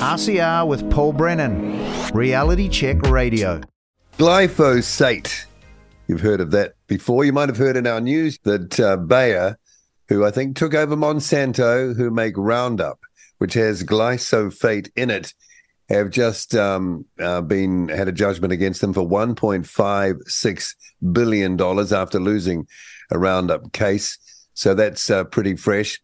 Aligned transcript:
RCR 0.00 0.66
with 0.66 0.90
Paul 0.90 1.12
Brennan, 1.12 1.78
Reality 2.14 2.70
Check 2.70 3.02
Radio. 3.02 3.60
Glyphosate. 4.16 5.44
You've 6.08 6.22
heard 6.22 6.40
of 6.40 6.52
that 6.52 6.72
before. 6.86 7.26
You 7.26 7.34
might 7.34 7.50
have 7.50 7.58
heard 7.58 7.76
in 7.76 7.86
our 7.86 8.00
news 8.00 8.38
that 8.44 8.80
uh, 8.80 8.96
Bayer, 8.96 9.58
who 10.08 10.24
I 10.24 10.30
think 10.30 10.56
took 10.56 10.72
over 10.72 10.96
Monsanto, 10.96 11.94
who 11.94 12.10
make 12.10 12.32
Roundup, 12.38 12.98
which 13.36 13.52
has 13.52 13.84
glyphosate 13.84 14.90
in 14.96 15.10
it, 15.10 15.34
have 15.90 16.08
just 16.08 16.54
um, 16.54 17.04
uh, 17.20 17.42
been 17.42 17.88
had 17.88 18.08
a 18.08 18.12
judgment 18.12 18.54
against 18.54 18.80
them 18.80 18.94
for 18.94 19.06
1.56 19.06 20.74
billion 21.12 21.58
dollars 21.58 21.92
after 21.92 22.18
losing 22.18 22.66
a 23.10 23.18
Roundup 23.18 23.72
case. 23.72 24.16
So 24.54 24.72
that's 24.72 25.10
uh, 25.10 25.24
pretty 25.24 25.56
fresh. 25.56 26.00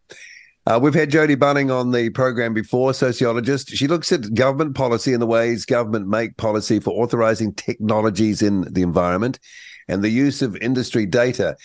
Uh, 0.66 0.80
we've 0.82 0.94
had 0.94 1.10
Jodie 1.10 1.36
Bruning 1.36 1.72
on 1.72 1.92
the 1.92 2.10
program 2.10 2.52
before, 2.52 2.92
sociologist. 2.92 3.70
She 3.70 3.86
looks 3.86 4.10
at 4.10 4.34
government 4.34 4.74
policy 4.74 5.12
and 5.12 5.22
the 5.22 5.26
ways 5.26 5.64
government 5.64 6.08
make 6.08 6.36
policy 6.38 6.80
for 6.80 6.90
authorizing 6.90 7.54
technologies 7.54 8.42
in 8.42 8.62
the 8.72 8.82
environment 8.82 9.38
and 9.86 10.02
the 10.02 10.08
use 10.08 10.42
of 10.42 10.56
industry 10.56 11.06
data. 11.06 11.56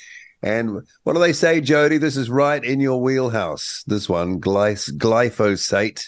And 0.43 0.81
what 1.03 1.13
do 1.13 1.19
they 1.19 1.33
say, 1.33 1.61
Jody? 1.61 1.97
This 1.97 2.15
is 2.15 2.29
right 2.29 2.63
in 2.63 2.79
your 2.79 3.01
wheelhouse. 3.01 3.83
This 3.87 4.07
one, 4.07 4.39
glyphosate. 4.39 6.05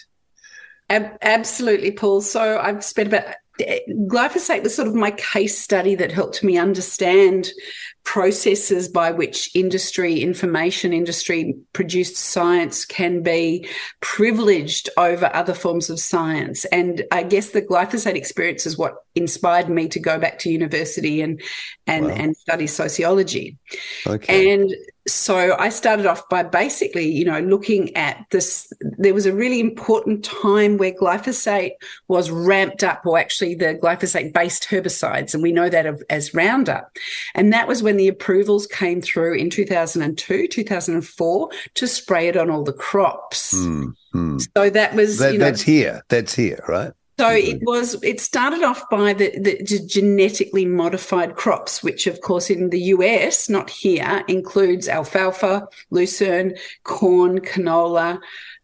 absolutely, 0.89 1.91
Paul. 1.91 2.21
So 2.21 2.59
I've 2.59 2.83
spent 2.83 3.07
about 3.07 3.35
glyphosate 3.59 4.63
was 4.63 4.75
sort 4.75 4.87
of 4.87 4.95
my 4.95 5.11
case 5.11 5.57
study 5.57 5.95
that 5.95 6.11
helped 6.11 6.43
me 6.43 6.57
understand 6.57 7.51
processes 8.03 8.89
by 8.89 9.11
which 9.11 9.55
industry, 9.55 10.21
information 10.21 10.91
industry 10.91 11.55
produced 11.71 12.17
science 12.17 12.83
can 12.83 13.21
be 13.21 13.67
privileged 14.01 14.89
over 14.97 15.29
other 15.33 15.53
forms 15.53 15.89
of 15.89 15.99
science. 15.99 16.65
And 16.65 17.03
I 17.11 17.23
guess 17.23 17.51
the 17.51 17.61
glyphosate 17.61 18.15
experience 18.15 18.65
is 18.65 18.77
what 18.77 18.95
inspired 19.15 19.69
me 19.69 19.87
to 19.89 19.99
go 19.99 20.19
back 20.19 20.39
to 20.39 20.51
university 20.51 21.21
and 21.21 21.41
and 21.87 22.07
wow. 22.07 22.11
and 22.11 22.35
study 22.35 22.67
sociology. 22.67 23.57
Okay. 24.05 24.53
And 24.53 24.75
so 25.05 25.57
I 25.59 25.69
started 25.69 26.05
off 26.05 26.27
by 26.29 26.43
basically, 26.43 27.09
you 27.09 27.25
know, 27.25 27.39
looking 27.39 27.95
at 27.95 28.25
this. 28.31 28.71
There 28.81 29.13
was 29.13 29.25
a 29.25 29.33
really 29.33 29.59
important 29.59 30.23
time 30.23 30.77
where 30.77 30.93
glyphosate 30.93 31.73
was 32.07 32.31
ramped 32.31 32.83
up, 32.83 33.05
or 33.05 33.17
actually 33.17 33.55
the 33.55 33.75
glyphosate 33.75 34.33
based 34.33 34.63
herbicides, 34.69 35.33
and 35.33 35.43
we 35.43 35.51
know 35.51 35.67
that 35.69 35.85
as 36.09 36.33
Roundup. 36.33 36.97
And 37.35 37.51
that 37.51 37.67
was 37.67 37.83
when 37.83 37.97
the 37.97 38.07
approvals 38.07 38.65
came 38.67 39.01
through 39.01 39.35
in 39.35 39.49
2002, 39.49 40.47
2004 40.47 41.49
to 41.73 41.87
spray 41.87 42.27
it 42.29 42.37
on 42.37 42.49
all 42.49 42.63
the 42.63 42.73
crops. 42.73 43.53
Mm, 43.53 43.95
mm. 44.15 44.47
So 44.55 44.69
that 44.69 44.93
was, 44.95 45.19
that, 45.19 45.33
you 45.33 45.39
know, 45.39 45.45
that's 45.45 45.61
here. 45.61 46.01
That's 46.07 46.33
here, 46.33 46.63
right? 46.67 46.93
So 47.19 47.29
it 47.29 47.61
was. 47.61 48.01
It 48.03 48.19
started 48.19 48.63
off 48.63 48.89
by 48.89 49.13
the, 49.13 49.37
the, 49.37 49.85
genetically 49.85 50.65
modified 50.65 51.35
crops, 51.35 51.83
which, 51.83 52.07
of 52.07 52.21
course, 52.21 52.49
in 52.49 52.71
the 52.71 52.79
US, 52.95 53.49
not 53.49 53.69
here, 53.69 54.23
includes 54.27 54.89
alfalfa, 54.89 55.67
lucerne, 55.91 56.55
corn, 56.83 57.39
canola, 57.39 58.19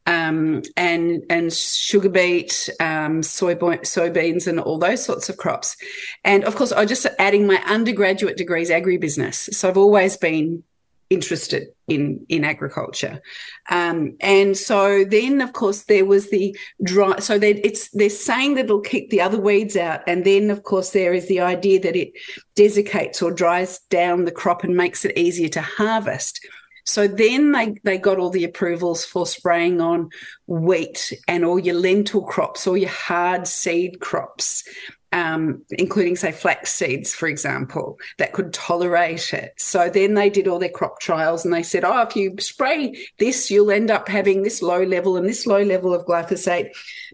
um, 0.07 0.63
and 0.75 1.23
and 1.29 1.53
sugar 1.53 2.09
beet, 2.09 2.69
um, 2.79 3.21
soy 3.21 3.53
soybeans, 3.53 4.47
and 4.47 4.59
all 4.59 4.79
those 4.79 5.03
sorts 5.05 5.29
of 5.29 5.37
crops. 5.37 5.77
And 6.23 6.43
of 6.43 6.55
course, 6.55 6.71
I 6.71 6.85
just 6.85 7.05
adding 7.19 7.45
my 7.45 7.61
undergraduate 7.67 8.35
degrees 8.35 8.71
agribusiness. 8.71 9.53
So 9.53 9.69
I've 9.69 9.77
always 9.77 10.17
been 10.17 10.63
interested 11.09 11.67
in 11.87 12.25
in 12.29 12.43
agriculture. 12.45 13.21
Um, 13.69 14.15
and 14.19 14.55
so 14.55 15.03
then 15.03 15.41
of 15.41 15.53
course 15.53 15.83
there 15.83 16.05
was 16.05 16.29
the 16.29 16.55
dry 16.83 17.19
so 17.19 17.39
they, 17.39 17.55
it's 17.55 17.89
they're 17.89 18.09
saying 18.09 18.55
that 18.55 18.65
it'll 18.65 18.81
keep 18.81 19.09
the 19.09 19.21
other 19.21 19.39
weeds 19.39 19.75
out 19.75 20.01
and 20.07 20.23
then 20.23 20.51
of 20.51 20.63
course 20.63 20.91
there 20.91 21.13
is 21.13 21.27
the 21.27 21.41
idea 21.41 21.79
that 21.79 21.95
it 21.95 22.11
desiccates 22.55 23.21
or 23.21 23.31
dries 23.31 23.79
down 23.89 24.25
the 24.25 24.31
crop 24.31 24.63
and 24.63 24.75
makes 24.75 25.03
it 25.03 25.17
easier 25.17 25.49
to 25.49 25.61
harvest. 25.61 26.45
So 26.85 27.07
then 27.07 27.51
they, 27.51 27.75
they 27.83 27.97
got 27.99 28.17
all 28.17 28.31
the 28.31 28.45
approvals 28.45 29.05
for 29.05 29.27
spraying 29.27 29.79
on 29.79 30.09
wheat 30.47 31.13
and 31.27 31.45
all 31.45 31.59
your 31.59 31.75
lentil 31.75 32.23
crops, 32.23 32.65
all 32.65 32.77
your 32.77 32.89
hard 32.89 33.47
seed 33.47 33.99
crops 33.99 34.63
um, 35.11 35.63
including, 35.71 36.15
say, 36.15 36.31
flax 36.31 36.71
seeds, 36.71 37.13
for 37.13 37.27
example, 37.27 37.97
that 38.17 38.33
could 38.33 38.53
tolerate 38.53 39.33
it. 39.33 39.53
So 39.57 39.89
then 39.89 40.13
they 40.13 40.29
did 40.29 40.47
all 40.47 40.59
their 40.59 40.69
crop 40.69 40.99
trials 40.99 41.45
and 41.45 41.53
they 41.53 41.63
said, 41.63 41.83
oh, 41.83 42.01
if 42.01 42.15
you 42.15 42.35
spray 42.39 43.07
this, 43.17 43.49
you'll 43.49 43.71
end 43.71 43.89
up 43.89 44.07
having 44.07 44.43
this 44.43 44.61
low 44.61 44.83
level 44.83 45.17
and 45.17 45.27
this 45.27 45.47
low 45.47 45.63
level 45.63 45.93
of 45.93 46.05
glyphosate 46.05 46.71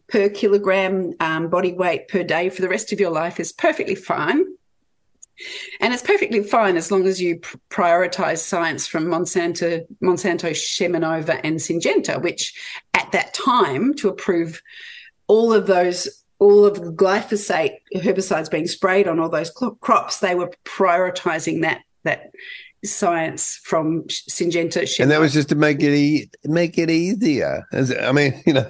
per 0.07 0.29
kilogram 0.29 1.13
um, 1.19 1.49
body 1.49 1.73
weight 1.73 2.07
per 2.07 2.23
day 2.23 2.49
for 2.49 2.61
the 2.61 2.69
rest 2.69 2.91
of 2.91 2.99
your 2.99 3.11
life 3.11 3.39
is 3.39 3.53
perfectly 3.53 3.95
fine. 3.95 4.45
And 5.81 5.93
it's 5.93 6.03
perfectly 6.03 6.43
fine 6.43 6.77
as 6.77 6.91
long 6.91 7.05
as 7.07 7.21
you 7.21 7.41
prioritize 7.69 8.37
science 8.37 8.87
from 8.87 9.05
Monsanto, 9.05 9.85
Monsanto, 10.01 10.51
Cheminova, 10.51 11.41
and 11.43 11.57
Syngenta, 11.57 12.21
which 12.21 12.53
at 12.93 13.11
that 13.11 13.33
time 13.33 13.93
to 13.95 14.07
approve 14.07 14.61
all 15.27 15.51
of 15.51 15.67
those 15.67 16.23
all 16.39 16.65
of 16.65 16.75
the 16.75 16.91
glyphosate 16.91 17.77
herbicides 17.95 18.51
being 18.51 18.67
sprayed 18.67 19.07
on 19.07 19.19
all 19.19 19.29
those 19.29 19.51
crops, 19.81 20.19
they 20.19 20.35
were 20.35 20.51
prioritizing 20.65 21.61
that 21.61 21.81
that 22.03 22.31
science 22.83 23.59
from 23.63 24.03
Syngenta. 24.03 24.99
And 24.99 25.11
that 25.11 25.19
was 25.19 25.33
just 25.33 25.49
to 25.49 25.55
make 25.55 25.81
it 25.81 25.93
e- 25.93 26.29
make 26.43 26.77
it 26.77 26.89
easier. 26.89 27.65
I 27.73 28.11
mean, 28.11 28.41
you 28.45 28.53
know, 28.53 28.69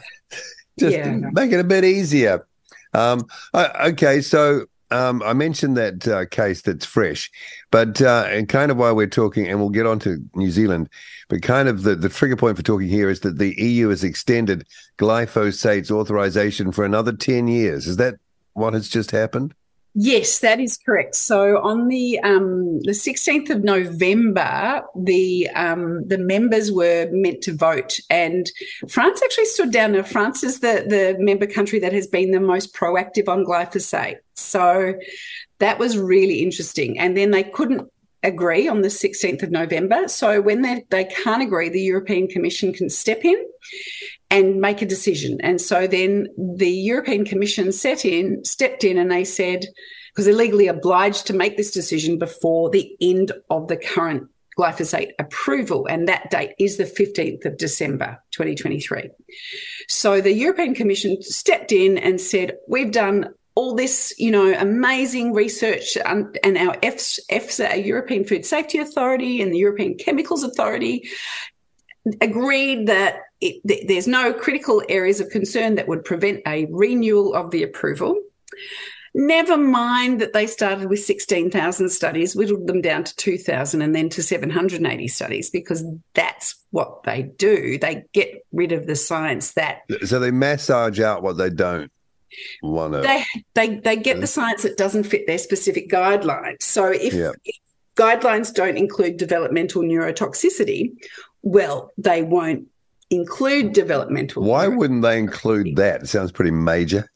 just 0.79 0.95
yeah. 0.95 1.19
make 1.31 1.51
it 1.51 1.59
a 1.59 1.63
bit 1.63 1.83
easier. 1.83 2.45
Um, 2.93 3.27
okay, 3.53 4.21
so 4.21 4.65
um, 4.95 5.21
I 5.23 5.33
mentioned 5.33 5.75
that 5.75 6.07
uh, 6.07 6.25
case 6.25 6.61
that's 6.61 6.85
fresh, 6.85 7.29
but 7.69 8.01
uh, 8.01 8.27
and 8.29 8.47
kind 8.47 8.71
of 8.71 8.77
why 8.77 8.91
we're 8.91 9.07
talking, 9.07 9.47
and 9.47 9.59
we'll 9.59 9.69
get 9.69 9.85
on 9.85 9.99
to 9.99 10.23
New 10.35 10.51
Zealand, 10.51 10.89
but 11.27 11.41
kind 11.41 11.67
of 11.67 11.83
the, 11.83 11.95
the 11.95 12.07
trigger 12.07 12.37
point 12.37 12.55
for 12.55 12.63
talking 12.63 12.87
here 12.87 13.09
is 13.09 13.19
that 13.21 13.37
the 13.37 13.53
EU 13.61 13.89
has 13.89 14.03
extended 14.05 14.65
glyphosate's 14.97 15.91
authorization 15.91 16.71
for 16.71 16.85
another 16.85 17.11
10 17.11 17.47
years. 17.47 17.87
Is 17.87 17.97
that 17.97 18.15
what 18.53 18.73
has 18.73 18.87
just 18.87 19.11
happened? 19.11 19.53
Yes, 19.97 20.39
that 20.39 20.59
is 20.59 20.77
correct. 20.77 21.15
So 21.15 21.61
on 21.63 21.87
the 21.87 22.19
um, 22.19 22.81
the 22.81 22.93
sixteenth 22.93 23.49
of 23.49 23.63
November, 23.63 24.83
the 24.93 25.49
um, 25.55 26.05
the 26.05 26.17
members 26.17 26.69
were 26.69 27.07
meant 27.13 27.41
to 27.43 27.55
vote, 27.55 27.97
and 28.09 28.51
France 28.89 29.21
actually 29.23 29.45
stood 29.45 29.71
down. 29.71 29.93
Now, 29.93 30.03
France 30.03 30.43
is 30.43 30.59
the 30.59 30.85
the 30.85 31.15
member 31.17 31.47
country 31.47 31.79
that 31.79 31.93
has 31.93 32.07
been 32.07 32.31
the 32.31 32.41
most 32.41 32.75
proactive 32.75 33.29
on 33.29 33.45
glyphosate. 33.45 34.17
So 34.33 34.95
that 35.59 35.79
was 35.79 35.97
really 35.97 36.43
interesting. 36.43 36.99
And 36.99 37.15
then 37.15 37.31
they 37.31 37.43
couldn't 37.43 37.89
agree 38.21 38.67
on 38.67 38.81
the 38.81 38.89
16th 38.89 39.43
of 39.43 39.51
November. 39.51 40.07
So 40.07 40.41
when 40.41 40.61
they, 40.63 40.83
they 40.89 41.05
can't 41.05 41.43
agree, 41.43 41.69
the 41.69 41.81
European 41.81 42.27
Commission 42.27 42.73
can 42.73 42.89
step 42.89 43.23
in 43.23 43.37
and 44.29 44.59
make 44.59 44.81
a 44.81 44.85
decision. 44.85 45.39
And 45.41 45.61
so 45.61 45.87
then 45.87 46.27
the 46.37 46.69
European 46.69 47.25
Commission 47.25 47.71
set 47.71 48.05
in, 48.05 48.43
stepped 48.43 48.83
in 48.83 48.97
and 48.97 49.11
they 49.11 49.23
said, 49.23 49.65
because 50.11 50.25
they're 50.25 50.33
legally 50.33 50.67
obliged 50.67 51.27
to 51.27 51.33
make 51.33 51.57
this 51.57 51.71
decision 51.71 52.17
before 52.17 52.69
the 52.69 52.95
end 53.01 53.33
of 53.49 53.67
the 53.67 53.77
current 53.77 54.29
glyphosate 54.57 55.11
approval, 55.19 55.85
and 55.87 56.07
that 56.07 56.29
date 56.31 56.53
is 56.57 56.77
the 56.77 56.85
15th 56.85 57.45
of 57.45 57.57
December 57.57 58.17
2023. 58.31 59.09
So 59.89 60.21
the 60.21 60.31
European 60.31 60.73
Commission 60.73 61.21
stepped 61.21 61.73
in 61.73 61.97
and 61.97 62.21
said, 62.21 62.53
We've 62.67 62.91
done 62.91 63.33
all 63.55 63.75
this, 63.75 64.13
you 64.17 64.31
know, 64.31 64.53
amazing 64.53 65.33
research 65.33 65.97
and, 66.05 66.37
and 66.43 66.57
our 66.57 66.75
EFSA, 66.77 67.69
our 67.69 67.77
European 67.77 68.25
Food 68.25 68.45
Safety 68.45 68.79
Authority 68.79 69.41
and 69.41 69.53
the 69.53 69.57
European 69.57 69.97
Chemicals 69.97 70.43
Authority 70.43 71.09
agreed 72.21 72.87
that 72.87 73.15
it, 73.41 73.61
th- 73.67 73.87
there's 73.87 74.07
no 74.07 74.33
critical 74.33 74.81
areas 74.89 75.19
of 75.19 75.29
concern 75.29 75.75
that 75.75 75.87
would 75.87 76.03
prevent 76.03 76.41
a 76.47 76.67
renewal 76.71 77.33
of 77.33 77.51
the 77.51 77.63
approval. 77.63 78.19
Never 79.17 79.55
mind 79.55 80.19
that 80.19 80.33
they 80.33 80.45
started 80.45 80.89
with 80.89 80.99
16,000 80.99 81.89
studies, 81.89 82.35
whittled 82.35 82.67
them 82.67 82.81
down 82.81 83.05
to 83.05 83.15
2,000 83.15 83.81
and 83.81 83.95
then 83.95 84.09
to 84.09 84.21
780 84.21 85.07
studies 85.07 85.49
because 85.49 85.85
that's 86.13 86.55
what 86.71 87.03
they 87.03 87.23
do. 87.23 87.77
They 87.77 88.03
get 88.11 88.45
rid 88.51 88.73
of 88.73 88.87
the 88.87 88.95
science 88.95 89.53
that. 89.53 89.83
So 90.05 90.19
they 90.19 90.31
massage 90.31 90.99
out 90.99 91.23
what 91.23 91.37
they 91.37 91.49
don't 91.49 91.89
want 92.61 92.93
to. 92.93 93.01
They, 93.01 93.23
they, 93.53 93.75
they 93.79 93.95
get 93.95 94.19
the 94.19 94.27
science 94.27 94.63
that 94.63 94.75
doesn't 94.75 95.05
fit 95.05 95.27
their 95.27 95.37
specific 95.37 95.89
guidelines. 95.89 96.63
So 96.63 96.87
if, 96.87 97.13
if 97.13 97.55
guidelines 97.95 98.53
don't 98.53 98.77
include 98.77 99.15
developmental 99.15 99.81
neurotoxicity, 99.81 100.91
well, 101.41 101.91
they 101.97 102.21
won't 102.21 102.67
include 103.09 103.73
developmental. 103.73 104.43
Why 104.43 104.67
wouldn't 104.67 105.01
they 105.01 105.17
include 105.17 105.75
that? 105.77 106.03
It 106.03 106.07
sounds 106.07 106.31
pretty 106.31 106.51
major. 106.51 107.09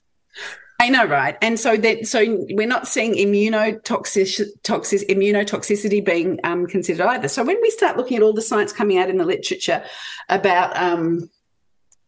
I 0.81 0.89
know, 0.89 1.05
right? 1.05 1.37
And 1.41 1.59
so 1.59 1.75
that 1.75 2.07
so 2.07 2.45
we're 2.51 2.67
not 2.67 2.87
seeing 2.87 3.13
immunotoxic, 3.13 4.45
toxic, 4.63 5.07
immunotoxicity 5.09 6.03
being 6.03 6.39
um, 6.45 6.67
considered 6.67 7.05
either. 7.05 7.27
So 7.27 7.43
when 7.43 7.59
we 7.61 7.69
start 7.69 7.97
looking 7.97 8.15
at 8.15 8.23
all 8.23 8.31
the 8.31 8.41
science 8.41 8.71
coming 8.71 8.97
out 8.97 9.09
in 9.09 9.17
the 9.17 9.25
literature 9.25 9.83
about 10.29 10.77
um, 10.77 11.29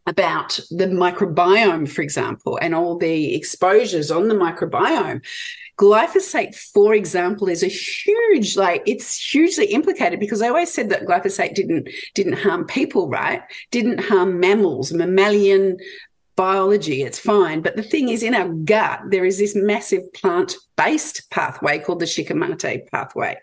about 0.08 0.60
the 0.72 0.86
microbiome, 0.86 1.90
for 1.90 2.02
example, 2.02 2.58
and 2.62 2.74
all 2.74 2.98
the 2.98 3.36
exposures 3.36 4.10
on 4.10 4.30
the 4.30 4.36
microbiome. 4.36 5.22
Glyphosate, 5.82 6.56
for 6.56 6.94
example, 6.94 7.50
is 7.50 7.64
a 7.64 7.68
huge, 7.68 8.56
like 8.56 8.84
it's 8.86 9.18
hugely 9.18 9.66
implicated 9.66 10.20
because 10.20 10.42
I 10.42 10.50
always 10.50 10.72
said 10.72 10.90
that 10.90 11.08
glyphosate 11.08 11.56
didn't 11.56 11.90
didn't 12.14 12.34
harm 12.34 12.66
people, 12.66 13.10
right? 13.10 13.42
Didn't 13.72 14.00
harm 14.00 14.40
mammals, 14.40 14.94
mammalian 14.94 15.78
biology, 16.36 17.02
it's 17.02 17.20
fine. 17.20 17.62
But 17.62 17.76
the 17.76 17.84
thing 17.84 18.10
is, 18.10 18.22
in 18.22 18.36
our 18.36 18.50
gut, 18.50 19.02
there 19.10 19.26
is 19.26 19.40
this 19.40 19.56
massive 19.56 20.14
plant 20.14 20.56
based 20.78 21.30
pathway 21.32 21.80
called 21.80 22.00
the 22.00 22.06
Shikimate 22.06 22.90
pathway. 22.92 23.38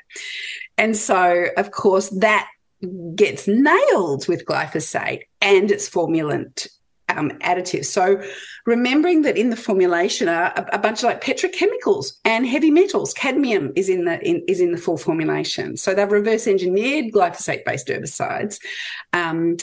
And 0.77 0.97
so, 0.97 1.47
of 1.57 1.73
course, 1.73 2.09
that 2.11 2.49
gets 3.17 3.49
nailed 3.49 4.29
with 4.29 4.45
glyphosate 4.45 5.23
and 5.41 5.71
its 5.71 5.89
formulant 5.89 6.69
um, 7.09 7.31
additives. 7.41 7.87
So, 7.87 8.23
remembering 8.67 9.23
that 9.23 9.37
in 9.37 9.51
the 9.51 9.57
formulation 9.57 10.29
are 10.29 10.53
a, 10.57 10.69
a, 10.75 10.79
bunch 10.79 10.99
of 10.99 11.05
like 11.05 11.23
petrochemicals 11.23 12.15
and 12.25 12.47
heavy 12.47 12.71
metals. 12.71 13.15
Cadmium 13.15 13.73
is 13.77 13.89
in 13.89 14.05
the 14.05 14.21
in, 14.21 14.43
is 14.49 14.61
in 14.61 14.73
the 14.73 14.79
full 14.79 14.99
formulation. 14.99 15.77
So 15.77 15.95
they've 15.95 16.11
reverse 16.11 16.47
engineered 16.47 17.13
glyphosate 17.13 17.65
based 17.65 17.89
herbicides. 17.89 18.59
Um, 19.13 19.57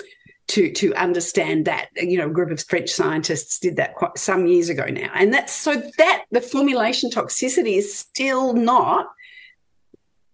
to 0.48 0.72
to 0.74 0.94
understand 0.94 1.66
that 1.66 1.90
you 1.96 2.20
know 2.20 2.28
a 2.28 2.32
group 2.32 2.52
of 2.52 2.64
french 2.64 2.92
scientists 2.92 3.58
did 3.58 3.78
that 3.78 3.96
quite 3.96 4.16
some 4.16 4.46
years 4.46 4.70
ago 4.70 4.86
now 4.86 5.10
and 5.16 5.34
that's 5.34 5.52
so 5.52 5.74
that 5.98 6.26
the 6.30 6.40
formulation 6.40 7.10
toxicity 7.10 7.78
is 7.78 7.98
still 7.98 8.54
not 8.54 9.08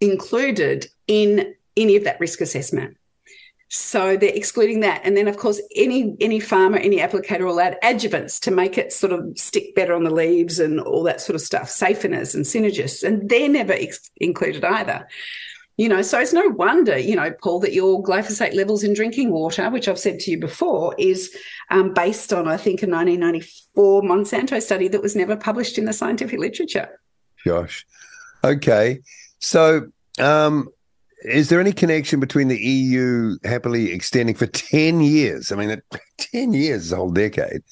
included 0.02 0.86
in 1.06 1.54
any 1.76 1.96
of 1.96 2.04
that 2.04 2.20
risk 2.20 2.40
assessment. 2.40 2.96
So 3.74 4.18
they're 4.18 4.34
excluding 4.34 4.80
that. 4.80 5.00
And 5.02 5.16
then, 5.16 5.28
of 5.28 5.38
course, 5.38 5.58
any 5.74 6.14
any 6.20 6.40
farmer, 6.40 6.76
any 6.76 6.98
applicator 6.98 7.46
will 7.46 7.58
add 7.58 7.78
adjuvants 7.82 8.38
to 8.40 8.50
make 8.50 8.76
it 8.76 8.92
sort 8.92 9.14
of 9.14 9.32
stick 9.38 9.74
better 9.74 9.94
on 9.94 10.04
the 10.04 10.10
leaves 10.10 10.60
and 10.60 10.78
all 10.78 11.02
that 11.04 11.22
sort 11.22 11.36
of 11.36 11.40
stuff, 11.40 11.68
safeners 11.68 12.34
and 12.34 12.44
synergists, 12.44 13.02
and 13.02 13.30
they're 13.30 13.48
never 13.48 13.72
ex- 13.72 14.10
included 14.18 14.62
either. 14.62 15.08
You 15.78 15.88
know, 15.88 16.02
so 16.02 16.20
it's 16.20 16.34
no 16.34 16.48
wonder, 16.48 16.98
you 16.98 17.16
know, 17.16 17.32
Paul, 17.42 17.60
that 17.60 17.72
your 17.72 18.02
glyphosate 18.02 18.54
levels 18.54 18.84
in 18.84 18.92
drinking 18.92 19.30
water, 19.30 19.70
which 19.70 19.88
I've 19.88 19.98
said 19.98 20.20
to 20.20 20.30
you 20.30 20.38
before, 20.38 20.94
is 20.98 21.34
um, 21.70 21.94
based 21.94 22.30
on, 22.34 22.46
I 22.46 22.58
think, 22.58 22.82
a 22.82 22.86
1994 22.86 24.02
Monsanto 24.02 24.60
study 24.60 24.88
that 24.88 25.00
was 25.00 25.16
never 25.16 25.34
published 25.34 25.78
in 25.78 25.86
the 25.86 25.94
scientific 25.94 26.38
literature. 26.38 27.00
Gosh. 27.42 27.86
Okay. 28.44 29.00
So, 29.38 29.88
um, 30.18 30.68
is 31.24 31.48
there 31.48 31.60
any 31.60 31.72
connection 31.72 32.20
between 32.20 32.48
the 32.48 32.58
EU 32.58 33.36
happily 33.44 33.92
extending 33.92 34.34
for 34.34 34.46
10 34.48 35.00
years? 35.00 35.52
I 35.52 35.56
mean, 35.56 35.80
10 36.18 36.52
years 36.52 36.86
is 36.86 36.92
a 36.92 36.96
whole 36.96 37.10
decade. 37.10 37.62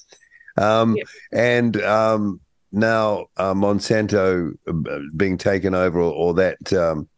Um, 0.57 0.97
yep. 0.97 1.07
And 1.33 1.83
um, 1.83 2.41
now 2.73 3.27
uh, 3.37 3.55
Monsanto 3.55 4.53
uh, 4.69 4.99
being 5.17 5.39
taken 5.39 5.75
over, 5.75 6.01
or, 6.01 6.13
or 6.13 6.35
that 6.35 6.73
um, 6.73 7.09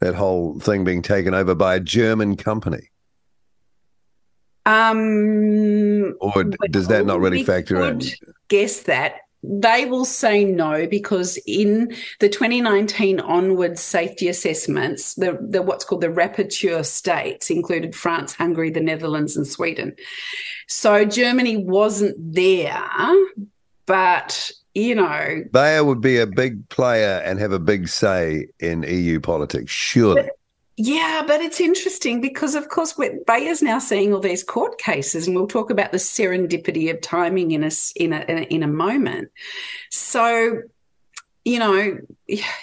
that 0.00 0.14
whole 0.14 0.58
thing 0.60 0.84
being 0.84 1.02
taken 1.02 1.34
over 1.34 1.54
by 1.54 1.76
a 1.76 1.80
German 1.80 2.36
company. 2.36 2.90
Um, 4.66 6.14
or 6.20 6.44
does 6.70 6.88
that 6.88 7.06
not 7.06 7.20
really 7.20 7.44
factor 7.44 7.82
in? 7.82 8.00
Guess 8.48 8.82
that 8.82 9.20
they 9.42 9.86
will 9.86 10.04
say 10.04 10.44
no 10.44 10.86
because 10.86 11.38
in 11.46 11.94
the 12.18 12.28
2019 12.28 13.20
onwards 13.20 13.80
safety 13.80 14.28
assessments, 14.28 15.14
the, 15.14 15.38
the 15.40 15.62
what's 15.62 15.84
called 15.84 16.02
the 16.02 16.08
rapporteur 16.08 16.84
states 16.84 17.50
included 17.50 17.94
France, 17.94 18.34
Hungary, 18.34 18.70
the 18.70 18.80
Netherlands, 18.80 19.36
and 19.36 19.46
Sweden. 19.46 19.96
So 20.68 21.04
Germany 21.04 21.56
wasn't 21.56 22.16
there, 22.34 22.84
but 23.86 24.50
you 24.74 24.94
know, 24.94 25.42
Bayer 25.50 25.84
would 25.84 26.00
be 26.00 26.18
a 26.18 26.26
big 26.26 26.68
player 26.68 27.20
and 27.24 27.40
have 27.40 27.52
a 27.52 27.58
big 27.58 27.88
say 27.88 28.46
in 28.60 28.84
EU 28.84 29.18
politics, 29.18 29.72
surely. 29.72 30.22
But, 30.22 30.36
yeah, 30.82 31.22
but 31.26 31.42
it's 31.42 31.60
interesting 31.60 32.22
because, 32.22 32.54
of 32.54 32.70
course, 32.70 32.94
Bayer's 33.26 33.60
now 33.60 33.78
seeing 33.78 34.14
all 34.14 34.20
these 34.20 34.42
court 34.42 34.78
cases, 34.78 35.26
and 35.26 35.36
we'll 35.36 35.46
talk 35.46 35.68
about 35.68 35.92
the 35.92 35.98
serendipity 35.98 36.90
of 36.90 37.02
timing 37.02 37.50
in 37.50 37.64
a 37.64 37.70
in 37.96 38.14
a 38.14 38.20
in 38.48 38.62
a 38.62 38.66
moment. 38.66 39.30
So, 39.90 40.62
you 41.44 41.58
know, 41.58 41.98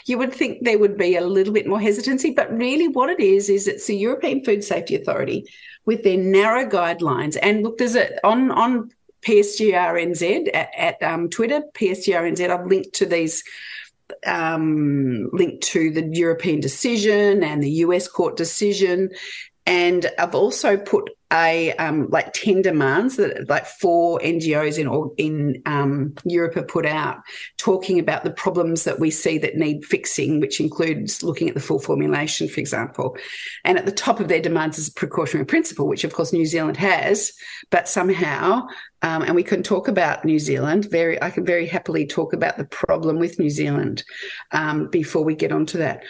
you 0.06 0.18
would 0.18 0.34
think 0.34 0.64
there 0.64 0.80
would 0.80 0.98
be 0.98 1.16
a 1.16 1.22
little 1.22 1.54
bit 1.54 1.68
more 1.68 1.80
hesitancy, 1.80 2.32
but 2.32 2.52
really, 2.52 2.88
what 2.88 3.12
it 3.12 3.20
is 3.20 3.50
is 3.50 3.68
it's 3.68 3.86
the 3.86 3.96
European 3.96 4.44
Food 4.44 4.64
Safety 4.64 4.96
Authority 4.96 5.48
with 5.86 6.02
their 6.02 6.18
narrow 6.18 6.68
guidelines. 6.68 7.38
And 7.40 7.62
look, 7.62 7.78
there's 7.78 7.96
a 7.96 8.26
on 8.26 8.50
on 8.50 8.90
PSGRNZ 9.22 10.50
at, 10.56 10.70
at 10.76 11.04
um, 11.04 11.30
Twitter, 11.30 11.62
PSGRNZ. 11.76 12.50
I've 12.50 12.66
linked 12.66 12.94
to 12.94 13.06
these 13.06 13.44
um, 14.26 15.30
linked 15.34 15.64
to 15.64 15.92
the 15.92 16.08
European 16.12 16.60
decision 16.60 17.44
and 17.44 17.62
the 17.62 17.72
US 17.86 18.08
court 18.08 18.38
decision. 18.38 19.10
And 19.66 20.10
I've 20.18 20.36
also 20.36 20.78
put 20.78 21.12
a 21.32 21.74
um, 21.74 22.08
like 22.10 22.32
10 22.34 22.62
demands 22.62 23.18
that 23.18 23.50
like 23.50 23.66
four 23.66 24.20
NGOs 24.20 24.78
in 24.78 24.88
in 25.18 25.62
um, 25.66 26.14
Europe 26.24 26.56
have 26.56 26.68
put 26.68 26.86
out, 26.86 27.18
talking 27.58 28.00
about 28.00 28.24
the 28.24 28.32
problems 28.32 28.86
that 28.86 29.00
we 29.00 29.12
see 29.12 29.38
that 29.40 29.56
need 29.56 29.84
fixing, 29.84 30.40
which 30.40 30.62
includes 30.62 31.24
looking 31.24 31.50
at 31.50 31.54
the 31.54 31.62
full 31.62 31.80
formulation, 31.80 32.48
for 32.48 32.60
example. 32.60 33.18
And 33.66 33.78
at 33.78 33.86
the 33.86 33.92
top 33.92 34.20
of 34.20 34.30
their 34.30 34.42
demands 34.42 34.78
is 34.78 34.88
a 34.88 34.94
precautionary 34.94 35.46
principle, 35.46 35.88
which 35.88 36.06
of 36.06 36.14
course 36.14 36.32
New 36.32 36.46
Zealand 36.46 36.78
has, 36.78 37.34
but 37.72 37.90
somehow, 37.90 38.68
um, 39.02 39.24
and 39.24 39.36
we 39.36 39.44
can 39.44 39.64
talk 39.64 39.88
about 39.88 40.24
New 40.24 40.40
Zealand. 40.40 40.90
Very, 40.90 41.22
I 41.22 41.30
can 41.30 41.46
very 41.46 41.68
happily 41.68 42.08
talk 42.08 42.34
about 42.34 42.58
the 42.58 42.66
problem 42.66 43.20
with 43.20 43.38
New 43.38 43.50
Zealand 43.50 44.04
um, 44.52 44.88
before 44.88 45.24
we 45.24 45.36
get 45.36 45.52
onto 45.52 45.78
that. 45.80 46.04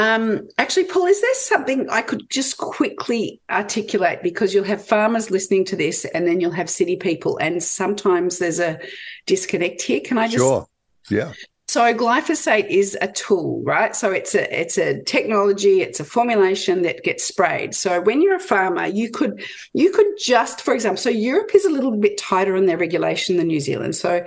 Um, 0.00 0.48
actually, 0.56 0.84
Paul, 0.84 1.06
is 1.06 1.20
there 1.20 1.34
something 1.34 1.90
I 1.90 2.00
could 2.00 2.30
just 2.30 2.56
quickly 2.56 3.38
articulate 3.50 4.22
because 4.22 4.54
you'll 4.54 4.64
have 4.64 4.82
farmers 4.82 5.30
listening 5.30 5.66
to 5.66 5.76
this 5.76 6.06
and 6.06 6.26
then 6.26 6.40
you'll 6.40 6.52
have 6.52 6.70
city 6.70 6.96
people, 6.96 7.36
and 7.36 7.62
sometimes 7.62 8.38
there's 8.38 8.60
a 8.60 8.78
disconnect 9.26 9.82
here. 9.82 10.00
Can 10.00 10.16
I 10.16 10.26
just? 10.26 10.38
Sure. 10.38 10.66
Yeah. 11.10 11.32
So 11.68 11.94
glyphosate 11.94 12.68
is 12.68 12.96
a 13.00 13.08
tool, 13.08 13.62
right? 13.62 13.94
So 13.94 14.10
it's 14.10 14.34
a 14.34 14.60
it's 14.60 14.78
a 14.78 15.02
technology, 15.02 15.82
it's 15.82 16.00
a 16.00 16.04
formulation 16.04 16.80
that 16.82 17.04
gets 17.04 17.22
sprayed. 17.22 17.74
So 17.74 18.00
when 18.00 18.22
you're 18.22 18.36
a 18.36 18.40
farmer, 18.40 18.86
you 18.86 19.10
could 19.10 19.44
you 19.74 19.92
could 19.92 20.06
just, 20.18 20.62
for 20.62 20.72
example, 20.72 20.96
so 20.96 21.10
Europe 21.10 21.50
is 21.54 21.66
a 21.66 21.70
little 21.70 21.96
bit 21.96 22.16
tighter 22.16 22.56
on 22.56 22.64
their 22.64 22.78
regulation 22.78 23.36
than 23.36 23.48
New 23.48 23.60
Zealand. 23.60 23.94
So 23.94 24.24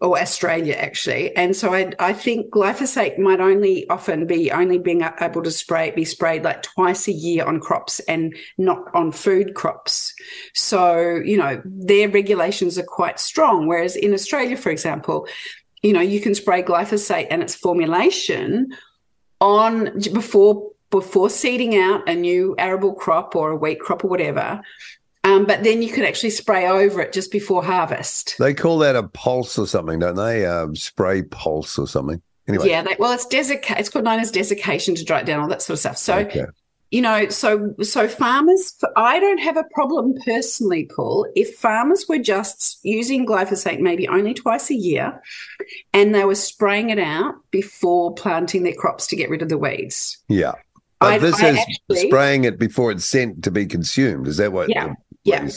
or 0.00 0.18
Australia 0.18 0.74
actually. 0.74 1.34
And 1.36 1.54
so 1.54 1.74
I, 1.74 1.92
I 1.98 2.12
think 2.12 2.50
glyphosate 2.50 3.18
might 3.18 3.40
only 3.40 3.88
often 3.90 4.26
be 4.26 4.50
only 4.50 4.78
being 4.78 5.02
able 5.20 5.42
to 5.42 5.50
spray 5.50 5.90
be 5.90 6.04
sprayed 6.04 6.42
like 6.42 6.62
twice 6.62 7.06
a 7.06 7.12
year 7.12 7.44
on 7.44 7.60
crops 7.60 8.00
and 8.00 8.34
not 8.56 8.82
on 8.94 9.12
food 9.12 9.54
crops. 9.54 10.14
So, 10.54 11.20
you 11.22 11.36
know, 11.36 11.60
their 11.64 12.08
regulations 12.08 12.78
are 12.78 12.84
quite 12.84 13.20
strong. 13.20 13.66
Whereas 13.66 13.94
in 13.94 14.14
Australia, 14.14 14.56
for 14.56 14.70
example, 14.70 15.28
you 15.82 15.92
know, 15.92 16.00
you 16.00 16.20
can 16.20 16.34
spray 16.34 16.62
glyphosate 16.62 17.28
and 17.30 17.42
its 17.42 17.54
formulation 17.54 18.72
on 19.40 19.98
before 20.12 20.70
before 20.90 21.30
seeding 21.30 21.76
out 21.76 22.08
a 22.08 22.14
new 22.14 22.54
arable 22.58 22.94
crop 22.94 23.36
or 23.36 23.50
a 23.50 23.56
wheat 23.56 23.78
crop 23.80 24.04
or 24.04 24.08
whatever 24.08 24.60
um, 25.22 25.44
but 25.44 25.62
then 25.64 25.82
you 25.82 25.90
could 25.90 26.04
actually 26.04 26.30
spray 26.30 26.66
over 26.66 27.00
it 27.00 27.12
just 27.12 27.30
before 27.30 27.62
harvest. 27.62 28.36
They 28.38 28.54
call 28.54 28.78
that 28.78 28.96
a 28.96 29.02
pulse 29.02 29.58
or 29.58 29.66
something, 29.66 29.98
don't 29.98 30.16
they? 30.16 30.46
Um, 30.46 30.74
spray 30.74 31.22
pulse 31.22 31.78
or 31.78 31.86
something. 31.86 32.22
Anyway. 32.48 32.68
Yeah, 32.68 32.82
they, 32.82 32.96
well, 32.98 33.12
it's 33.12 33.26
desiccation. 33.26 33.78
It's 33.78 33.90
called 33.90 34.06
known 34.06 34.18
as 34.18 34.30
desiccation 34.30 34.94
to 34.94 35.04
dry 35.04 35.20
it 35.20 35.26
down, 35.26 35.40
all 35.40 35.48
that 35.48 35.62
sort 35.62 35.74
of 35.74 35.80
stuff. 35.80 35.98
So, 35.98 36.18
okay. 36.20 36.46
you 36.90 37.02
know, 37.02 37.28
so 37.28 37.74
so 37.82 38.08
farmers. 38.08 38.76
I 38.96 39.20
don't 39.20 39.38
have 39.38 39.58
a 39.58 39.64
problem 39.74 40.14
personally, 40.24 40.86
Paul. 40.86 41.30
If 41.36 41.54
farmers 41.56 42.06
were 42.08 42.18
just 42.18 42.80
using 42.82 43.26
glyphosate 43.26 43.78
maybe 43.78 44.08
only 44.08 44.32
twice 44.32 44.70
a 44.70 44.74
year, 44.74 45.20
and 45.92 46.14
they 46.14 46.24
were 46.24 46.34
spraying 46.34 46.88
it 46.88 46.98
out 46.98 47.34
before 47.50 48.14
planting 48.14 48.62
their 48.62 48.74
crops 48.74 49.06
to 49.08 49.16
get 49.16 49.28
rid 49.28 49.42
of 49.42 49.50
the 49.50 49.58
weeds. 49.58 50.16
Yeah. 50.28 50.52
But 50.98 51.12
I, 51.12 51.18
this 51.18 51.40
I 51.40 51.48
is 51.50 51.58
actually, 51.58 52.08
spraying 52.08 52.44
it 52.44 52.58
before 52.58 52.90
it's 52.90 53.04
sent 53.04 53.44
to 53.44 53.50
be 53.50 53.66
consumed. 53.66 54.26
Is 54.26 54.38
that 54.38 54.52
what? 54.52 54.70
Yeah 54.70 54.94
yeah. 55.24 55.48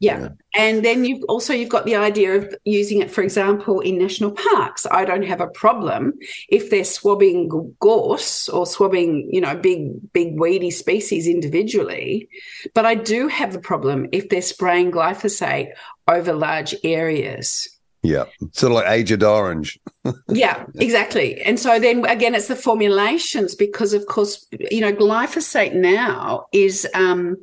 Yeah. 0.00 0.20
yeah. 0.20 0.28
And 0.54 0.84
then 0.84 1.04
you've 1.04 1.24
also 1.28 1.52
you've 1.52 1.68
got 1.68 1.84
the 1.84 1.96
idea 1.96 2.36
of 2.36 2.54
using 2.64 3.00
it, 3.00 3.10
for 3.10 3.22
example, 3.22 3.80
in 3.80 3.98
national 3.98 4.30
parks. 4.30 4.86
I 4.90 5.04
don't 5.04 5.24
have 5.24 5.40
a 5.40 5.48
problem 5.48 6.14
if 6.48 6.70
they're 6.70 6.84
swabbing 6.84 7.74
gorse 7.80 8.48
or 8.48 8.66
swabbing, 8.66 9.28
you 9.32 9.40
know, 9.40 9.56
big, 9.56 10.12
big 10.12 10.38
weedy 10.38 10.70
species 10.70 11.26
individually. 11.26 12.28
But 12.74 12.86
I 12.86 12.94
do 12.94 13.28
have 13.28 13.54
a 13.54 13.60
problem 13.60 14.08
if 14.12 14.28
they're 14.28 14.42
spraying 14.42 14.92
glyphosate 14.92 15.72
over 16.06 16.32
large 16.32 16.74
areas. 16.84 17.68
Yeah, 18.02 18.26
sort 18.52 18.70
of 18.70 18.76
like 18.76 18.86
Agent 18.86 19.24
Orange. 19.24 19.78
yeah, 20.28 20.66
exactly. 20.76 21.40
And 21.42 21.58
so 21.58 21.80
then 21.80 22.04
again, 22.06 22.36
it's 22.36 22.46
the 22.46 22.54
formulations 22.54 23.56
because, 23.56 23.92
of 23.92 24.06
course, 24.06 24.46
you 24.70 24.80
know, 24.80 24.92
glyphosate 24.92 25.74
now 25.74 26.46
is 26.52 26.86
um, 26.94 27.36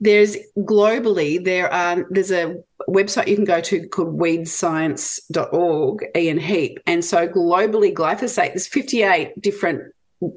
there's 0.00 0.36
globally 0.58 1.42
there 1.42 1.72
are 1.72 2.06
there's 2.10 2.32
a 2.32 2.56
website 2.88 3.28
you 3.28 3.36
can 3.36 3.44
go 3.44 3.60
to 3.60 3.86
called 3.88 4.18
weedscience.org 4.18 6.04
ian 6.16 6.38
heap 6.38 6.78
and 6.86 7.04
so 7.04 7.28
globally 7.28 7.94
glyphosate 7.94 8.48
there's 8.48 8.66
58 8.66 9.40
different 9.40 9.94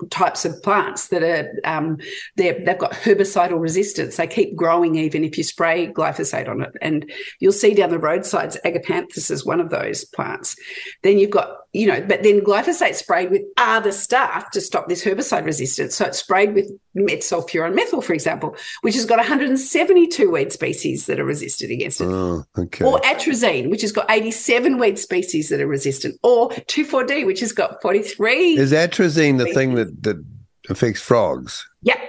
types 0.09 0.45
of 0.45 0.61
plants 0.63 1.07
that 1.09 1.23
are 1.23 1.51
um, 1.63 1.97
they've 2.35 2.65
got 2.65 2.91
herbicidal 2.93 3.59
resistance. 3.59 4.17
They 4.17 4.27
keep 4.27 4.55
growing 4.55 4.95
even 4.95 5.23
if 5.23 5.37
you 5.37 5.43
spray 5.43 5.87
glyphosate 5.87 6.49
on 6.49 6.61
it. 6.61 6.71
And 6.81 7.11
you'll 7.39 7.51
see 7.51 7.73
down 7.73 7.89
the 7.89 7.99
roadsides, 7.99 8.57
agapanthus 8.65 9.31
is 9.31 9.45
one 9.45 9.59
of 9.59 9.69
those 9.69 10.05
plants. 10.05 10.55
Then 11.03 11.17
you've 11.19 11.31
got, 11.31 11.57
you 11.77 11.85
know, 11.85 12.01
but 12.01 12.23
then 12.23 12.41
glyphosate 12.41 12.95
sprayed 12.95 13.29
with 13.29 13.43
other 13.57 13.91
stuff 13.91 14.49
to 14.51 14.59
stop 14.59 14.89
this 14.89 15.05
herbicide 15.05 15.45
resistance. 15.45 15.95
So 15.95 16.05
it's 16.05 16.17
sprayed 16.17 16.55
with 16.55 16.71
metsulfuron 16.95 17.75
methyl, 17.75 18.01
for 18.01 18.13
example, 18.13 18.55
which 18.81 18.95
has 18.95 19.05
got 19.05 19.19
172 19.19 20.31
weed 20.31 20.51
species 20.51 21.05
that 21.05 21.19
are 21.19 21.25
resistant 21.25 21.71
against 21.71 22.01
it. 22.01 22.05
Oh, 22.05 22.43
okay. 22.57 22.83
Or 22.83 22.99
atrazine, 23.01 23.69
which 23.69 23.81
has 23.83 23.91
got 23.91 24.09
87 24.09 24.79
weed 24.79 24.97
species 24.97 25.49
that 25.49 25.61
are 25.61 25.67
resistant. 25.67 26.19
Or 26.23 26.49
2,4-D, 26.49 27.25
which 27.25 27.41
has 27.41 27.51
got 27.51 27.79
43. 27.81 28.57
Is 28.57 28.71
atrazine 28.71 29.37
the 29.37 29.53
thing 29.53 29.75
that, 29.75 30.01
that 30.01 30.25
affects 30.69 31.01
frogs? 31.01 31.63
Yep, 31.83 31.99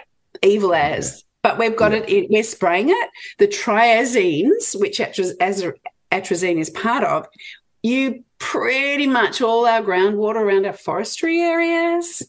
evil 0.43 0.75
as. 0.75 1.25
But 1.43 1.59
we've 1.59 1.77
got 1.77 1.93
yeah. 1.93 2.05
it, 2.09 2.31
we're 2.31 2.43
spraying 2.43 2.89
it. 2.89 3.11
The 3.39 3.49
triazines, 3.49 4.81
which 4.81 4.99
atrazine 4.99 6.59
is 6.59 6.71
part 6.71 7.05
of, 7.05 7.27
you 7.83 8.25
pretty 8.39 9.07
much 9.07 9.41
all 9.41 9.67
our 9.67 9.83
groundwater 9.83 10.37
around 10.37 10.67
our 10.67 10.73
forestry 10.73 11.41
areas 11.41 12.23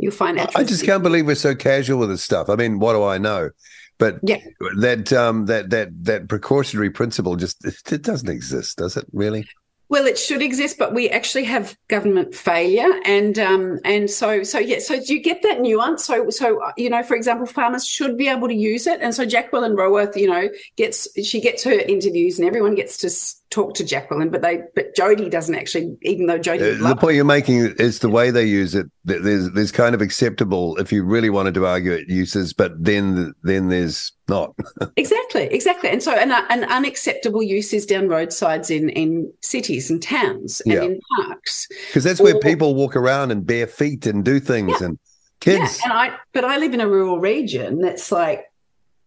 You'll 0.00 0.12
find 0.12 0.38
atrazine. 0.38 0.56
I 0.56 0.64
just 0.64 0.84
can't 0.84 1.02
believe 1.02 1.26
we're 1.26 1.34
so 1.34 1.54
casual 1.54 1.98
with 1.98 2.08
this 2.08 2.24
stuff. 2.24 2.48
I 2.48 2.56
mean, 2.56 2.78
what 2.78 2.94
do 2.94 3.04
I 3.04 3.18
know? 3.18 3.50
But 3.98 4.18
yeah. 4.22 4.38
that 4.78 5.12
um, 5.12 5.44
that 5.44 5.68
that 5.70 5.90
that 6.04 6.26
precautionary 6.26 6.88
principle 6.88 7.36
just 7.36 7.62
it 7.92 8.00
doesn't 8.00 8.30
exist, 8.30 8.78
does 8.78 8.96
it? 8.96 9.04
Really? 9.12 9.46
Well, 9.90 10.06
it 10.06 10.16
should 10.16 10.40
exist, 10.40 10.78
but 10.78 10.94
we 10.94 11.10
actually 11.10 11.42
have 11.44 11.76
government 11.88 12.32
failure, 12.32 12.88
and 13.04 13.36
um, 13.40 13.80
and 13.84 14.08
so 14.08 14.44
so 14.44 14.60
yeah. 14.60 14.78
So 14.78 15.00
do 15.00 15.12
you 15.12 15.20
get 15.20 15.42
that 15.42 15.60
nuance? 15.60 16.04
So 16.04 16.30
so 16.30 16.60
you 16.76 16.88
know, 16.88 17.02
for 17.02 17.16
example, 17.16 17.44
farmers 17.44 17.84
should 17.84 18.16
be 18.16 18.28
able 18.28 18.46
to 18.46 18.54
use 18.54 18.86
it, 18.86 19.00
and 19.00 19.12
so 19.12 19.26
Jacqueline 19.26 19.72
Rowarth, 19.72 20.14
you 20.14 20.28
know, 20.28 20.48
gets 20.76 21.08
she 21.26 21.40
gets 21.40 21.64
her 21.64 21.72
interviews, 21.72 22.38
and 22.38 22.46
everyone 22.46 22.76
gets 22.76 22.98
to 22.98 23.10
talk 23.50 23.74
to 23.74 23.84
Jacqueline, 23.84 24.30
but 24.30 24.42
they 24.42 24.62
but 24.76 24.94
Jodie 24.94 25.28
doesn't 25.28 25.56
actually, 25.56 25.96
even 26.02 26.26
though 26.26 26.38
Jodie. 26.38 26.80
Uh, 26.80 26.88
the 26.88 26.94
point 26.94 27.16
you're 27.16 27.24
making 27.24 27.74
is 27.78 27.98
the 27.98 28.08
way 28.08 28.30
they 28.30 28.44
use 28.44 28.76
it. 28.76 28.86
There's 29.04 29.50
there's 29.50 29.72
kind 29.72 29.96
of 29.96 30.00
acceptable 30.00 30.76
if 30.76 30.92
you 30.92 31.02
really 31.02 31.30
wanted 31.30 31.54
to 31.54 31.66
argue 31.66 31.90
it 31.90 32.08
uses, 32.08 32.52
but 32.52 32.72
then 32.82 33.34
then 33.42 33.68
there's 33.68 34.12
not. 34.30 34.54
exactly, 34.96 35.44
exactly, 35.44 35.90
and 35.90 36.02
so 36.02 36.12
an, 36.12 36.32
an 36.48 36.64
unacceptable 36.64 37.42
use 37.42 37.74
is 37.74 37.84
down 37.84 38.08
roadsides 38.08 38.70
in 38.70 38.88
in 38.90 39.30
cities 39.42 39.90
and 39.90 40.02
towns 40.02 40.62
and 40.62 40.72
yeah. 40.72 40.82
in 40.82 41.00
parks 41.16 41.68
because 41.88 42.04
that's 42.04 42.20
or, 42.20 42.24
where 42.24 42.40
people 42.40 42.74
walk 42.74 42.96
around 42.96 43.30
and 43.30 43.44
bare 43.44 43.66
feet 43.66 44.06
and 44.06 44.24
do 44.24 44.40
things 44.40 44.72
yeah. 44.80 44.86
and 44.86 44.98
kids. 45.40 45.78
Yeah, 45.80 45.90
and 45.90 45.92
I 45.92 46.16
but 46.32 46.44
I 46.44 46.56
live 46.56 46.72
in 46.72 46.80
a 46.80 46.88
rural 46.88 47.20
region 47.20 47.80
that's 47.82 48.10
like 48.10 48.50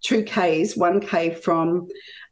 two 0.03 0.21
k's, 0.23 0.77
one 0.77 0.99
k 0.99 1.33
from 1.33 1.87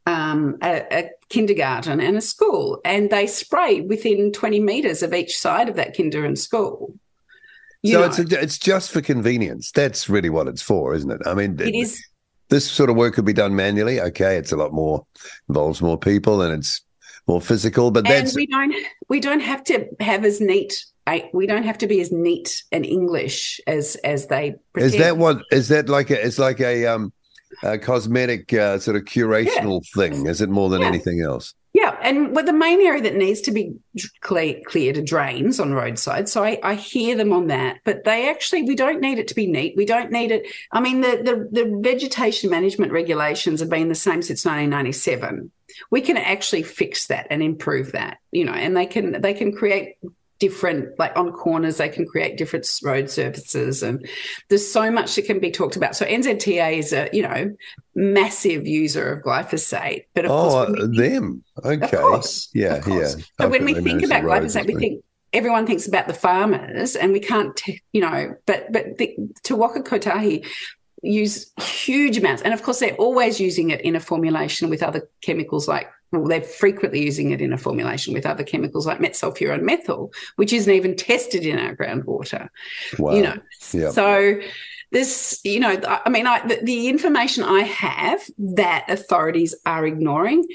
um, 0.06 0.58
a, 0.62 0.84
a, 0.92 1.10
kindergarten 1.28 2.00
and 2.00 2.16
a 2.16 2.20
school, 2.20 2.80
and 2.84 3.10
they 3.10 3.26
spray 3.26 3.80
within 3.80 4.32
20 4.32 4.60
meters 4.60 5.02
of 5.02 5.14
each 5.14 5.38
side 5.38 5.68
of 5.68 5.76
that 5.76 5.96
kinder 5.96 6.24
and 6.24 6.38
school. 6.38 6.94
You 7.82 7.94
so 7.94 8.00
know, 8.00 8.06
it's 8.06 8.18
a, 8.18 8.40
it's 8.40 8.58
just 8.58 8.90
for 8.90 9.00
convenience. 9.00 9.70
That's 9.72 10.08
really 10.08 10.30
what 10.30 10.46
it's 10.46 10.62
for, 10.62 10.94
isn't 10.94 11.10
it? 11.10 11.20
I 11.26 11.34
mean, 11.34 11.58
it 11.60 11.74
is. 11.74 12.04
This 12.52 12.70
sort 12.70 12.90
of 12.90 12.96
work 12.96 13.14
could 13.14 13.24
be 13.24 13.32
done 13.32 13.56
manually. 13.56 14.00
Okay, 14.00 14.36
it's 14.36 14.52
a 14.52 14.56
lot 14.56 14.72
more 14.72 15.06
involves 15.48 15.80
more 15.80 15.98
people 15.98 16.42
and 16.42 16.52
it's 16.58 16.82
more 17.26 17.40
physical. 17.40 17.90
But 17.90 18.08
and 18.08 18.30
we 18.34 18.46
don't 18.46 18.74
we 19.08 19.20
don't 19.20 19.40
have 19.40 19.64
to 19.64 19.86
have 20.00 20.24
as 20.24 20.40
neat 20.40 20.84
we 21.32 21.46
don't 21.46 21.64
have 21.64 21.78
to 21.78 21.86
be 21.86 22.00
as 22.00 22.12
neat 22.12 22.62
and 22.72 22.86
English 22.86 23.60
as 23.66 23.96
as 24.04 24.26
they. 24.28 24.54
Pretend. 24.72 24.94
Is 24.94 25.00
that 25.00 25.16
what? 25.16 25.42
Is 25.50 25.68
that 25.68 25.88
like 25.88 26.10
a? 26.10 26.24
It's 26.24 26.38
like 26.38 26.60
a 26.60 26.86
um 26.86 27.12
a 27.62 27.78
cosmetic 27.78 28.52
uh, 28.52 28.78
sort 28.78 28.96
of 28.96 29.04
curational 29.04 29.80
yeah. 29.82 30.08
thing, 30.08 30.26
is 30.26 30.40
it 30.40 30.48
more 30.48 30.70
than 30.70 30.80
yeah. 30.80 30.88
anything 30.88 31.22
else? 31.22 31.54
Yeah, 31.74 31.96
and 32.02 32.34
well, 32.36 32.44
the 32.44 32.52
main 32.52 32.82
area 32.82 33.00
that 33.02 33.14
needs 33.14 33.40
to 33.42 33.50
be 33.50 33.74
clear, 34.20 34.60
cleared 34.66 34.98
are 34.98 35.02
drains 35.02 35.58
on 35.58 35.72
roadside. 35.72 36.28
So 36.28 36.44
I, 36.44 36.58
I, 36.62 36.74
hear 36.74 37.16
them 37.16 37.32
on 37.32 37.46
that, 37.46 37.78
but 37.84 38.04
they 38.04 38.28
actually 38.28 38.64
we 38.64 38.74
don't 38.74 39.00
need 39.00 39.18
it 39.18 39.28
to 39.28 39.34
be 39.34 39.46
neat. 39.46 39.74
We 39.74 39.86
don't 39.86 40.12
need 40.12 40.32
it. 40.32 40.46
I 40.70 40.80
mean, 40.80 41.00
the, 41.00 41.48
the 41.50 41.62
the 41.62 41.80
vegetation 41.80 42.50
management 42.50 42.92
regulations 42.92 43.60
have 43.60 43.70
been 43.70 43.88
the 43.88 43.94
same 43.94 44.20
since 44.20 44.44
1997. 44.44 45.50
We 45.90 46.02
can 46.02 46.18
actually 46.18 46.62
fix 46.62 47.06
that 47.06 47.26
and 47.30 47.42
improve 47.42 47.92
that, 47.92 48.18
you 48.32 48.44
know, 48.44 48.52
and 48.52 48.76
they 48.76 48.84
can 48.84 49.22
they 49.22 49.32
can 49.32 49.56
create 49.56 49.96
different 50.42 50.98
like 50.98 51.16
on 51.16 51.30
corners 51.30 51.76
they 51.76 51.88
can 51.88 52.04
create 52.04 52.36
different 52.36 52.68
road 52.82 53.08
surfaces 53.08 53.80
and 53.80 54.04
there's 54.48 54.68
so 54.68 54.90
much 54.90 55.14
that 55.14 55.24
can 55.24 55.38
be 55.38 55.52
talked 55.52 55.76
about. 55.76 55.94
So 55.94 56.04
nzta 56.04 56.78
is 56.78 56.92
a 56.92 57.08
you 57.12 57.22
know 57.22 57.54
massive 57.94 58.66
user 58.66 59.12
of 59.12 59.22
glyphosate 59.22 60.06
but 60.14 60.24
of 60.24 60.32
oh 60.32 60.66
course 60.66 60.88
we, 60.88 60.96
them. 60.98 61.44
Okay. 61.64 61.84
of 61.84 61.90
course, 61.92 62.50
yeah 62.54 62.74
of 62.74 62.84
course. 62.84 63.16
yeah 63.16 63.24
so 63.40 63.48
when 63.48 63.64
we 63.64 63.74
think 63.74 64.02
about 64.02 64.24
glyphosate 64.24 64.66
we 64.66 64.74
think 64.74 65.04
everyone 65.32 65.64
thinks 65.64 65.86
about 65.86 66.08
the 66.08 66.14
farmers 66.14 66.96
and 66.96 67.12
we 67.12 67.20
can't 67.20 67.54
t- 67.56 67.80
you 67.92 68.00
know 68.00 68.34
but 68.44 68.66
but 68.72 68.98
the, 68.98 69.14
Te 69.44 69.54
Kotahi 69.54 70.44
use 71.04 71.52
huge 71.62 72.18
amounts 72.18 72.42
and 72.42 72.52
of 72.52 72.64
course 72.64 72.80
they're 72.80 72.96
always 72.96 73.40
using 73.40 73.70
it 73.70 73.80
in 73.82 73.94
a 73.94 74.00
formulation 74.00 74.70
with 74.70 74.82
other 74.82 75.08
chemicals 75.20 75.68
like 75.68 75.88
well, 76.12 76.24
they're 76.24 76.42
frequently 76.42 77.02
using 77.02 77.30
it 77.30 77.40
in 77.40 77.52
a 77.52 77.58
formulation 77.58 78.12
with 78.12 78.26
other 78.26 78.44
chemicals 78.44 78.86
like 78.86 78.98
metsulfuron 78.98 79.62
methyl, 79.62 80.12
which 80.36 80.52
isn't 80.52 80.72
even 80.72 80.94
tested 80.94 81.44
in 81.44 81.58
our 81.58 81.74
groundwater. 81.74 82.48
Wow. 82.98 83.14
You 83.14 83.22
know, 83.22 83.36
yep. 83.72 83.92
so 83.92 84.40
this, 84.92 85.40
you 85.42 85.58
know, 85.58 85.80
I 85.86 86.10
mean, 86.10 86.26
I, 86.26 86.46
the, 86.46 86.60
the 86.62 86.88
information 86.88 87.44
I 87.44 87.60
have 87.60 88.20
that 88.38 88.84
authorities 88.88 89.54
are 89.64 89.86
ignoring 89.86 90.46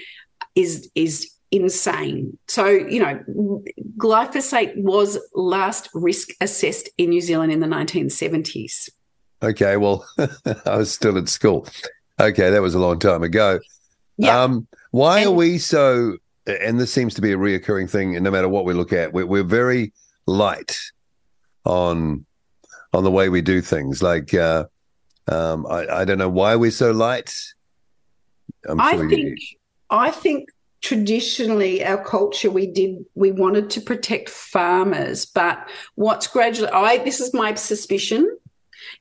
is 0.55 0.89
is 0.93 1.31
insane. 1.51 2.37
So, 2.47 2.67
you 2.67 2.99
know, 2.99 3.63
glyphosate 3.97 4.77
was 4.77 5.17
last 5.33 5.89
risk 5.93 6.29
assessed 6.41 6.89
in 6.97 7.09
New 7.09 7.21
Zealand 7.21 7.51
in 7.51 7.61
the 7.61 7.67
1970s. 7.67 8.89
Okay, 9.41 9.77
well, 9.77 10.05
I 10.65 10.77
was 10.77 10.93
still 10.93 11.17
at 11.17 11.29
school. 11.29 11.67
Okay, 12.19 12.49
that 12.49 12.61
was 12.61 12.75
a 12.75 12.79
long 12.79 12.99
time 12.99 13.23
ago. 13.23 13.59
Yeah. 14.17 14.41
Um, 14.41 14.67
why 14.97 15.19
and, 15.19 15.27
are 15.27 15.31
we 15.31 15.57
so? 15.57 16.17
And 16.45 16.79
this 16.79 16.91
seems 16.91 17.13
to 17.15 17.21
be 17.21 17.31
a 17.31 17.37
reoccurring 17.37 17.89
thing, 17.89 18.15
and 18.15 18.23
no 18.23 18.31
matter 18.31 18.49
what 18.49 18.65
we 18.65 18.73
look 18.73 18.93
at, 18.93 19.13
we're, 19.13 19.25
we're 19.25 19.43
very 19.43 19.93
light 20.25 20.79
on 21.65 22.25
on 22.93 23.03
the 23.03 23.11
way 23.11 23.29
we 23.29 23.41
do 23.41 23.61
things. 23.61 24.01
Like, 24.01 24.33
uh, 24.33 24.65
um, 25.27 25.67
I, 25.67 25.87
I 25.87 26.05
don't 26.05 26.17
know 26.17 26.29
why 26.29 26.55
we're 26.55 26.71
so 26.71 26.91
light. 26.91 27.33
I'm 28.67 28.79
I 28.79 28.97
think 28.97 29.11
you... 29.11 29.35
I 29.89 30.11
think 30.11 30.49
traditionally 30.81 31.83
our 31.83 32.03
culture 32.03 32.51
we 32.51 32.67
did 32.67 33.03
we 33.15 33.31
wanted 33.31 33.67
to 33.67 33.81
protect 33.81 34.29
farmers 34.29 35.25
but 35.25 35.67
what's 35.95 36.27
gradually 36.27 36.69
i 36.69 36.99
this 36.99 37.19
is 37.19 37.33
my 37.33 37.51
suspicion 37.55 38.37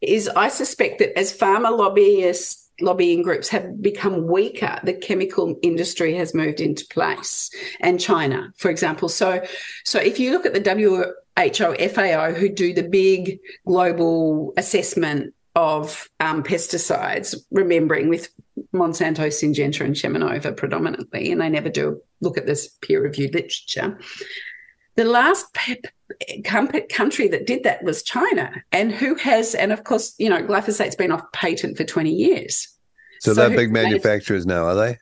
is 0.00 0.26
i 0.37 0.49
suspect 0.49 0.99
that 0.99 1.17
as 1.19 1.31
farmer 1.33 1.71
lobbyists 1.71 2.65
lobbying 2.80 3.23
groups 3.23 3.49
have 3.49 3.80
become 3.80 4.26
weaker, 4.26 4.78
the 4.85 4.92
chemical 4.92 5.59
industry 5.62 6.14
has 6.14 6.35
moved 6.35 6.61
into 6.61 6.87
place, 6.87 7.50
and 7.80 8.00
China, 8.00 8.52
for 8.56 8.71
example. 8.71 9.09
So, 9.09 9.42
so 9.85 9.99
if 9.99 10.18
you 10.18 10.33
look 10.33 10.47
at 10.47 10.54
the 10.54 10.61
WHO, 10.61 11.88
FAO, 11.88 12.33
who 12.33 12.49
do 12.49 12.73
the 12.73 12.88
big 12.88 13.38
global 13.66 14.52
assessment 14.56 15.35
of 15.54 16.11
um, 16.21 16.42
pesticides, 16.42 17.35
remembering 17.50 18.09
with 18.09 18.28
Monsanto, 18.75 19.28
Syngenta, 19.28 19.85
and 19.85 19.95
Cheminova 19.95 20.54
predominantly, 20.54 21.33
and 21.33 21.40
they 21.40 21.49
never 21.49 21.71
do 21.71 22.00
look 22.21 22.37
at 22.37 22.47
this 22.47 22.68
peer-reviewed 22.83 23.35
literature. 23.35 23.99
The 24.97 25.04
last 25.04 25.52
country 26.45 27.29
that 27.29 27.47
did 27.47 27.65
that 27.65 27.83
was 27.83 28.03
China, 28.03 28.53
and 28.73 28.93
who 28.93 29.15
has, 29.17 29.55
and 29.55 29.73
of 29.73 29.85
course, 29.85 30.15
you 30.19 30.29
know, 30.29 30.43
glyphosate's 30.43 30.97
been 30.97 31.13
off 31.13 31.31
patent 31.33 31.77
for 31.77 31.85
20 31.85 32.11
years. 32.11 32.69
So, 33.21 33.33
so 33.33 33.49
they're 33.49 33.57
big 33.57 33.73
manufacturers 33.73 34.47
now, 34.47 34.67
are 34.67 34.75
they? 34.75 34.99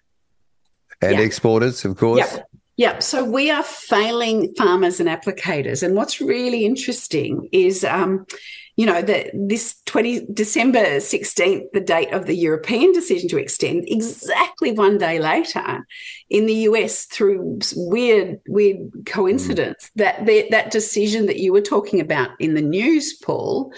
And 1.03 1.19
yeah. 1.19 1.25
exporters, 1.25 1.85
of 1.85 1.97
course. 1.97 2.19
Yeah. 2.19 2.43
Yeah, 2.77 2.99
so 2.99 3.25
we 3.25 3.53
are 3.53 3.63
failing 3.63 4.53
farmers 4.57 4.99
and 4.99 5.09
applicators. 5.09 5.85
And 5.85 5.95
what's 5.95 6.21
really 6.21 6.65
interesting 6.65 7.49
is, 7.53 7.85
um, 7.85 8.27
you 8.77 8.87
know, 8.87 9.03
that 9.03 9.31
this 9.35 9.77
20 9.87 10.27
December 10.33 10.97
16th, 10.97 11.71
the 11.73 11.81
date 11.81 12.13
of 12.13 12.27
the 12.27 12.35
European 12.35 12.93
decision 12.93 13.29
to 13.29 13.39
extend, 13.39 13.85
exactly 13.87 14.73
one 14.73 14.99
day 14.99 15.21
later, 15.21 15.87
in 16.29 16.47
the 16.47 16.55
US 16.55 17.05
through 17.05 17.61
weird, 17.77 18.41
weird 18.49 18.91
coincidence 19.07 19.91
mm. 19.91 19.91
that 19.97 20.27
the, 20.27 20.47
that 20.51 20.73
decision 20.73 21.27
that 21.27 21.39
you 21.39 21.53
were 21.53 21.61
talking 21.61 22.01
about 22.01 22.31
in 22.41 22.55
the 22.55 22.63
news, 22.63 23.13
Paul, 23.23 23.73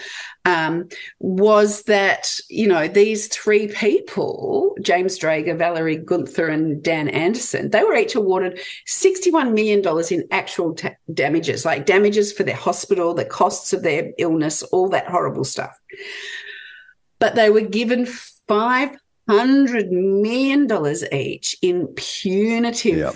um, 0.47 0.87
was 1.19 1.83
that 1.83 2.39
you 2.49 2.67
know 2.67 2.87
these 2.87 3.27
three 3.27 3.67
people, 3.67 4.75
James 4.81 5.19
Draeger, 5.19 5.57
Valorie 5.57 6.03
Gunther, 6.03 6.47
and 6.47 6.81
Dan 6.81 7.09
Anderson, 7.09 7.69
they 7.69 7.83
were 7.83 7.95
each 7.95 8.15
awarded 8.15 8.59
sixty-one 8.85 9.53
million 9.53 9.81
dollars 9.81 10.09
in 10.09 10.25
actual 10.31 10.73
ta- 10.73 10.95
damages, 11.13 11.65
like 11.65 11.85
damages 11.85 12.31
for 12.31 12.43
their 12.43 12.55
hospital, 12.55 13.13
the 13.13 13.25
costs 13.25 13.73
of 13.73 13.83
their 13.83 14.13
illness, 14.17 14.63
all 14.63 14.87
that 14.89 15.09
horrible 15.09 15.43
stuff. 15.43 15.77
But 17.19 17.35
they 17.35 17.49
were 17.49 17.61
given 17.61 18.05
five 18.47 18.97
hundred 19.27 19.91
million 19.91 20.65
dollars 20.65 21.03
each 21.11 21.57
in 21.61 21.87
punitive 21.87 22.97
yep. 22.97 23.15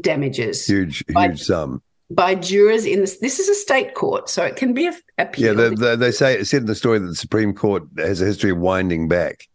damages. 0.00 0.66
Huge, 0.66 1.04
by, 1.14 1.28
huge 1.28 1.42
sum. 1.42 1.80
By 2.10 2.34
jurors 2.34 2.86
in 2.86 3.00
this. 3.00 3.18
This 3.18 3.38
is 3.38 3.48
a 3.48 3.54
state 3.54 3.94
court, 3.94 4.28
so 4.28 4.44
it 4.44 4.56
can 4.56 4.74
be 4.74 4.88
a, 4.88 4.92
appealed. 5.18 5.58
Yeah, 5.58 5.68
they, 5.68 5.74
they, 5.74 5.96
they 5.96 6.10
say 6.10 6.34
it 6.34 6.46
said 6.46 6.62
in 6.62 6.66
the 6.66 6.74
story 6.74 6.98
that 6.98 7.06
the 7.06 7.14
Supreme 7.14 7.54
Court 7.54 7.84
has 7.98 8.20
a 8.20 8.26
history 8.26 8.50
of 8.50 8.58
winding 8.58 9.06
back. 9.08 9.46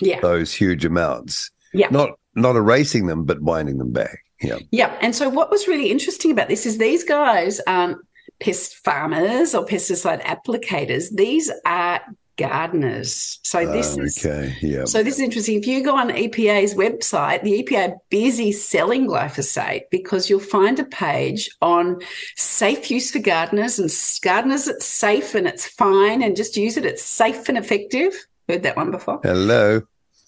Yeah. 0.00 0.20
those 0.20 0.52
huge 0.52 0.84
amounts. 0.84 1.50
Yeah, 1.72 1.88
not 1.90 2.10
not 2.34 2.56
erasing 2.56 3.06
them, 3.06 3.24
but 3.24 3.40
winding 3.40 3.78
them 3.78 3.92
back. 3.92 4.18
Yeah, 4.42 4.58
yeah. 4.70 4.96
And 5.00 5.14
so, 5.14 5.28
what 5.28 5.50
was 5.50 5.68
really 5.68 5.90
interesting 5.90 6.30
about 6.30 6.48
this 6.48 6.66
is 6.66 6.78
these 6.78 7.04
guys 7.04 7.60
aren't 7.66 7.98
pest 8.40 8.74
farmers 8.84 9.54
or 9.54 9.64
pesticide 9.64 10.22
applicators. 10.22 11.14
These 11.14 11.50
are 11.64 12.00
gardeners. 12.36 13.38
So 13.42 13.66
this 13.66 13.96
is 13.96 14.24
okay. 14.24 14.56
Yeah. 14.60 14.84
So 14.84 15.02
this 15.02 15.14
is 15.14 15.20
interesting. 15.20 15.58
If 15.58 15.66
you 15.66 15.82
go 15.82 15.96
on 15.96 16.10
EPA's 16.10 16.74
website, 16.74 17.42
the 17.42 17.62
EPA 17.62 17.90
are 17.90 17.96
busy 18.10 18.52
selling 18.52 19.06
glyphosate 19.06 19.82
because 19.90 20.30
you'll 20.30 20.40
find 20.40 20.78
a 20.78 20.84
page 20.84 21.50
on 21.60 22.00
safe 22.36 22.90
use 22.90 23.10
for 23.10 23.18
gardeners 23.18 23.78
and 23.78 23.90
gardeners 24.22 24.68
it's 24.68 24.86
safe 24.86 25.34
and 25.34 25.46
it's 25.46 25.66
fine 25.66 26.22
and 26.22 26.36
just 26.36 26.56
use 26.56 26.76
it. 26.76 26.86
It's 26.86 27.04
safe 27.04 27.48
and 27.48 27.58
effective. 27.58 28.14
Heard 28.48 28.62
that 28.62 28.76
one 28.76 28.90
before. 28.90 29.20
Hello. 29.22 29.82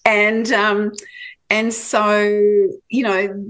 And 0.05 0.51
um, 0.51 0.91
and 1.49 1.73
so 1.73 2.19
you 2.89 3.03
know 3.03 3.43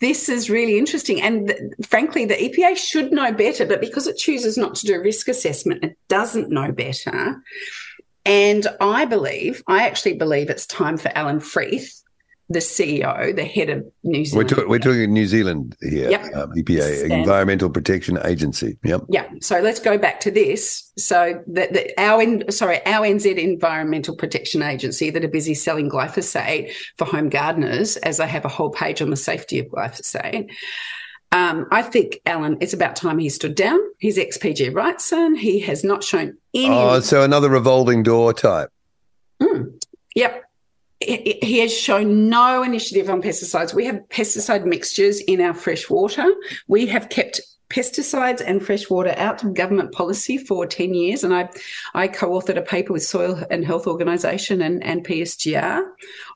this 0.00 0.30
is 0.30 0.50
really 0.50 0.78
interesting. 0.78 1.20
And 1.20 1.48
th- 1.48 1.60
frankly, 1.86 2.24
the 2.24 2.34
EPA 2.34 2.76
should 2.76 3.12
know 3.12 3.32
better, 3.32 3.66
but 3.66 3.80
because 3.80 4.06
it 4.06 4.16
chooses 4.16 4.56
not 4.56 4.74
to 4.76 4.86
do 4.86 5.00
risk 5.00 5.28
assessment, 5.28 5.84
it 5.84 5.98
doesn't 6.08 6.50
know 6.50 6.72
better. 6.72 7.42
And 8.24 8.66
I 8.80 9.04
believe, 9.04 9.62
I 9.66 9.86
actually 9.86 10.14
believe 10.14 10.50
it's 10.50 10.66
time 10.66 10.96
for 10.96 11.10
Allan 11.14 11.40
Freeth, 11.40 12.02
the 12.50 12.58
CEO, 12.58 13.34
the 13.34 13.44
head 13.44 13.70
of 13.70 13.86
New 14.02 14.24
Zealand. 14.24 14.50
We're, 14.50 14.56
talk, 14.56 14.68
we're 14.68 14.78
talking 14.80 15.12
New 15.12 15.26
Zealand 15.26 15.76
here, 15.80 16.10
yep. 16.10 16.34
um, 16.34 16.52
EPA, 16.52 17.08
Environmental 17.08 17.70
Protection 17.70 18.18
Agency. 18.24 18.76
Yep. 18.82 19.02
Yeah. 19.08 19.28
So 19.40 19.60
let's 19.60 19.78
go 19.78 19.96
back 19.96 20.18
to 20.20 20.32
this. 20.32 20.90
So 20.98 21.42
that 21.46 21.72
the, 21.72 21.94
our 21.98 22.50
sorry, 22.50 22.84
our 22.86 23.06
NZ 23.06 23.38
Environmental 23.38 24.16
Protection 24.16 24.62
Agency 24.62 25.10
that 25.10 25.24
are 25.24 25.28
busy 25.28 25.54
selling 25.54 25.88
glyphosate 25.88 26.72
for 26.98 27.04
home 27.04 27.28
gardeners, 27.28 27.96
as 27.98 28.16
they 28.16 28.26
have 28.26 28.44
a 28.44 28.48
whole 28.48 28.70
page 28.70 29.00
on 29.00 29.10
the 29.10 29.16
safety 29.16 29.60
of 29.60 29.66
glyphosate. 29.66 30.50
Um, 31.32 31.66
I 31.70 31.82
think, 31.82 32.20
Allan, 32.26 32.58
it's 32.60 32.72
about 32.72 32.96
time 32.96 33.18
he 33.18 33.28
stood 33.28 33.54
down. 33.54 33.78
He's 33.98 34.18
ex 34.18 34.36
PG 34.36 34.70
Wrightson. 34.70 35.38
He 35.38 35.60
has 35.60 35.84
not 35.84 36.02
shown 36.02 36.36
any. 36.54 36.74
Oh, 36.74 37.00
so 37.00 37.22
another 37.22 37.48
revolving 37.48 38.02
door 38.02 38.32
type. 38.32 38.70
Mm, 39.40 39.82
yep. 40.14 40.44
He 41.00 41.60
has 41.60 41.74
shown 41.74 42.28
no 42.28 42.62
initiative 42.62 43.08
on 43.08 43.22
pesticides. 43.22 43.72
We 43.72 43.86
have 43.86 44.02
pesticide 44.10 44.66
mixtures 44.66 45.20
in 45.20 45.40
our 45.40 45.54
fresh 45.54 45.88
water. 45.88 46.26
We 46.68 46.86
have 46.88 47.08
kept 47.08 47.40
pesticides 47.70 48.42
and 48.44 48.62
fresh 48.64 48.90
water 48.90 49.14
out 49.16 49.42
of 49.42 49.54
government 49.54 49.92
policy 49.92 50.36
for 50.36 50.66
10 50.66 50.92
years. 50.92 51.24
And 51.24 51.32
I, 51.32 51.48
I 51.94 52.08
co-authored 52.08 52.58
a 52.58 52.62
paper 52.62 52.92
with 52.92 53.04
Soil 53.04 53.42
and 53.50 53.64
Health 53.64 53.86
Organisation 53.86 54.60
and, 54.60 54.84
and 54.84 55.06
PSGR 55.06 55.82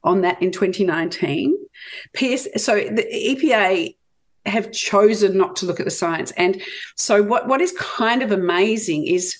on 0.02 0.22
that 0.22 0.40
in 0.40 0.50
2019. 0.50 1.58
PS, 2.14 2.48
so 2.56 2.76
the 2.76 3.04
EPA 3.12 3.94
have 4.46 4.72
chosen 4.72 5.36
not 5.36 5.56
to 5.56 5.66
look 5.66 5.80
at 5.80 5.86
the 5.86 5.90
science. 5.90 6.32
And 6.32 6.60
so 6.96 7.22
what, 7.22 7.48
what 7.48 7.60
is 7.60 7.72
kind 7.78 8.22
of 8.22 8.30
amazing 8.30 9.06
is 9.06 9.36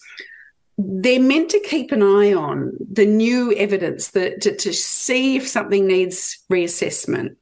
they're 0.77 1.21
meant 1.21 1.51
to 1.51 1.61
keep 1.61 1.93
an 1.93 2.03
eye 2.03 2.33
on 2.33 2.73
the 2.91 3.07
new 3.07 3.53
evidence 3.55 4.11
that 4.11 4.41
to, 4.43 4.57
to 4.57 4.73
see 4.73 5.37
if 5.37 5.47
something 5.47 5.87
needs 5.87 6.43
reassessment. 6.51 7.37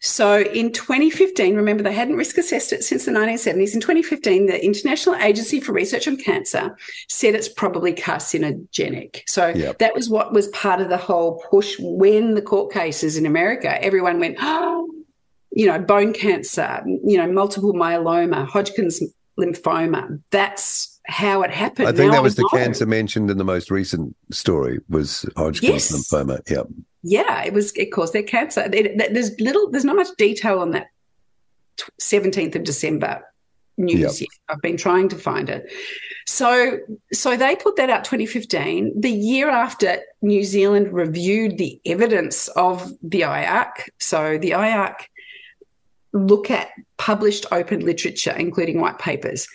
So 0.00 0.40
in 0.40 0.72
2015, 0.72 1.56
remember 1.56 1.82
they 1.82 1.92
hadn't 1.92 2.16
risk 2.16 2.38
assessed 2.38 2.72
it 2.72 2.84
since 2.84 3.04
the 3.06 3.10
1970s. 3.10 3.74
In 3.74 3.80
2015, 3.80 4.46
the 4.46 4.64
International 4.64 5.16
Agency 5.16 5.60
for 5.60 5.72
Research 5.72 6.06
on 6.06 6.16
Cancer 6.16 6.76
said 7.08 7.34
it's 7.34 7.48
probably 7.48 7.92
carcinogenic. 7.92 9.22
So 9.26 9.48
yep. 9.48 9.78
that 9.78 9.94
was 9.94 10.08
what 10.08 10.32
was 10.32 10.48
part 10.48 10.80
of 10.80 10.88
the 10.88 10.96
whole 10.96 11.42
push 11.50 11.76
when 11.80 12.34
the 12.34 12.42
court 12.42 12.72
cases 12.72 13.16
in 13.16 13.26
America, 13.26 13.82
everyone 13.82 14.20
went, 14.20 14.36
oh, 14.40 14.88
you 15.58 15.66
know, 15.66 15.76
bone 15.76 16.12
cancer, 16.12 16.80
you 16.86 17.16
know, 17.16 17.26
multiple 17.26 17.72
myeloma, 17.72 18.46
Hodgkin's 18.46 19.02
lymphoma. 19.36 20.22
That's 20.30 21.00
how 21.08 21.42
it 21.42 21.50
happened. 21.50 21.88
I 21.88 21.92
think 21.92 22.12
now 22.12 22.18
that 22.18 22.22
was 22.22 22.36
the 22.36 22.48
cancer 22.52 22.86
mentioned 22.86 23.28
in 23.28 23.38
the 23.38 23.44
most 23.44 23.68
recent 23.68 24.14
story 24.30 24.78
was 24.88 25.28
Hodgkin's 25.36 25.90
yes. 25.90 25.92
lymphoma. 25.92 26.48
Yeah. 26.48 26.62
Yeah, 27.02 27.42
it 27.42 27.52
was. 27.52 27.72
It 27.72 27.86
caused 27.86 28.12
their 28.12 28.22
cancer. 28.22 28.70
It, 28.72 29.12
there's 29.12 29.38
little. 29.40 29.68
There's 29.70 29.84
not 29.84 29.96
much 29.96 30.08
detail 30.16 30.60
on 30.60 30.70
that. 30.72 30.86
Seventeenth 31.98 32.54
of 32.54 32.62
December 32.62 33.24
news. 33.78 34.20
Yep. 34.20 34.28
I've 34.48 34.62
been 34.62 34.76
trying 34.76 35.08
to 35.08 35.16
find 35.16 35.48
it. 35.48 35.72
So, 36.26 36.78
so 37.12 37.36
they 37.36 37.56
put 37.56 37.76
that 37.76 37.90
out 37.90 38.04
2015. 38.04 39.00
The 39.00 39.10
year 39.10 39.48
after 39.48 40.00
New 40.20 40.42
Zealand 40.42 40.92
reviewed 40.92 41.58
the 41.58 41.80
evidence 41.86 42.48
of 42.48 42.92
the 43.02 43.22
IARC. 43.22 43.88
So 43.98 44.36
the 44.38 44.50
IARC 44.50 44.96
look 46.26 46.50
at 46.50 46.70
published 46.96 47.46
open 47.52 47.80
literature, 47.80 48.34
including 48.36 48.80
white 48.80 48.98
papers. 48.98 49.48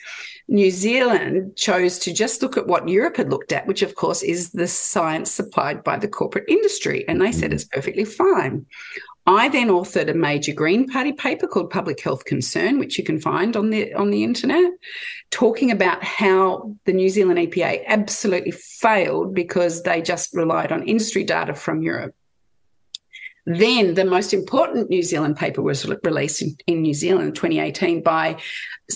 New 0.48 0.72
Zealand 0.72 1.56
chose 1.56 1.98
to 2.00 2.14
just 2.14 2.42
look 2.42 2.58
at 2.58 2.68
what 2.68 2.90
Europe 2.90 3.18
had 3.18 3.30
looked 3.30 3.54
at, 3.54 3.66
which 3.66 3.82
of 3.82 3.96
course 3.96 4.22
is 4.22 4.52
the 4.52 4.68
science 4.68 5.32
supplied 5.32 5.84
by 5.84 5.98
the 5.98 6.08
corporate 6.08 6.50
industry. 6.50 7.06
And 7.08 7.22
they 7.22 7.32
said 7.32 7.46
mm-hmm. 7.46 7.54
it's 7.54 7.66
perfectly 7.66 8.06
fine. 8.06 8.66
I 9.26 9.48
then 9.48 9.70
authored 9.70 10.10
a 10.10 10.14
major 10.14 10.52
Green 10.52 10.86
Party 10.86 11.14
paper 11.14 11.48
called 11.48 11.70
Public 11.70 12.02
Health 12.02 12.26
Concern, 12.26 12.78
which 12.78 12.98
you 12.98 13.06
can 13.06 13.22
find 13.22 13.56
on 13.56 13.70
the 13.70 13.94
on 13.94 14.12
the 14.12 14.24
internet, 14.24 14.70
talking 15.32 15.72
about 15.72 16.04
how 16.04 16.76
the 16.84 16.92
New 16.92 17.08
Zealand 17.08 17.40
EPA 17.40 17.86
absolutely 17.88 18.52
failed 18.52 19.34
because 19.34 19.84
they 19.84 20.02
just 20.02 20.34
relied 20.34 20.74
on 20.74 20.84
industry 20.84 21.24
data 21.24 21.54
from 21.54 21.82
Europe. 21.82 22.14
Then 23.46 23.96
the 23.96 24.06
most 24.06 24.34
important 24.34 24.90
New 24.90 25.04
Zealand 25.04 25.36
paper 25.36 25.62
was 25.62 25.86
released 26.04 26.42
in, 26.42 26.56
in, 26.66 26.82
New 26.82 26.94
Zealand 26.94 27.28
in 27.28 27.34
2018 27.34 28.02
by 28.02 28.40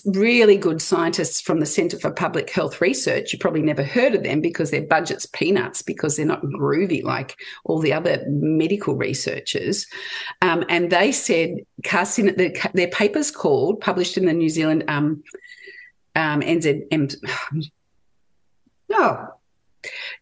really 0.05 0.55
good 0.55 0.81
scientists 0.81 1.41
from 1.41 1.59
the 1.59 1.65
Centre 1.65 1.99
for 1.99 2.11
Public 2.11 2.49
Health 2.49 2.79
Research. 2.79 3.33
You 3.33 3.39
probably 3.39 3.61
never 3.61 3.83
heard 3.83 4.15
of 4.15 4.23
them 4.23 4.39
because 4.39 4.71
their 4.71 4.83
budget's 4.83 5.25
peanuts 5.25 5.81
because 5.81 6.15
they're 6.15 6.25
not 6.25 6.43
groovy 6.43 7.03
like 7.03 7.37
all 7.65 7.79
the 7.79 7.91
other 7.91 8.23
medical 8.27 8.95
researchers. 8.95 9.85
Um, 10.41 10.63
and 10.69 10.89
they 10.91 11.11
said 11.11 11.57
carcin- 11.83 12.37
the, 12.37 12.69
their 12.73 12.87
paper's 12.87 13.31
called, 13.31 13.81
published 13.81 14.17
in 14.17 14.25
the 14.25 14.33
New 14.33 14.49
Zealand 14.49 14.85
um, 14.87 15.23
um, 16.15 16.41
NZM. 16.41 17.15
No, 18.89 19.27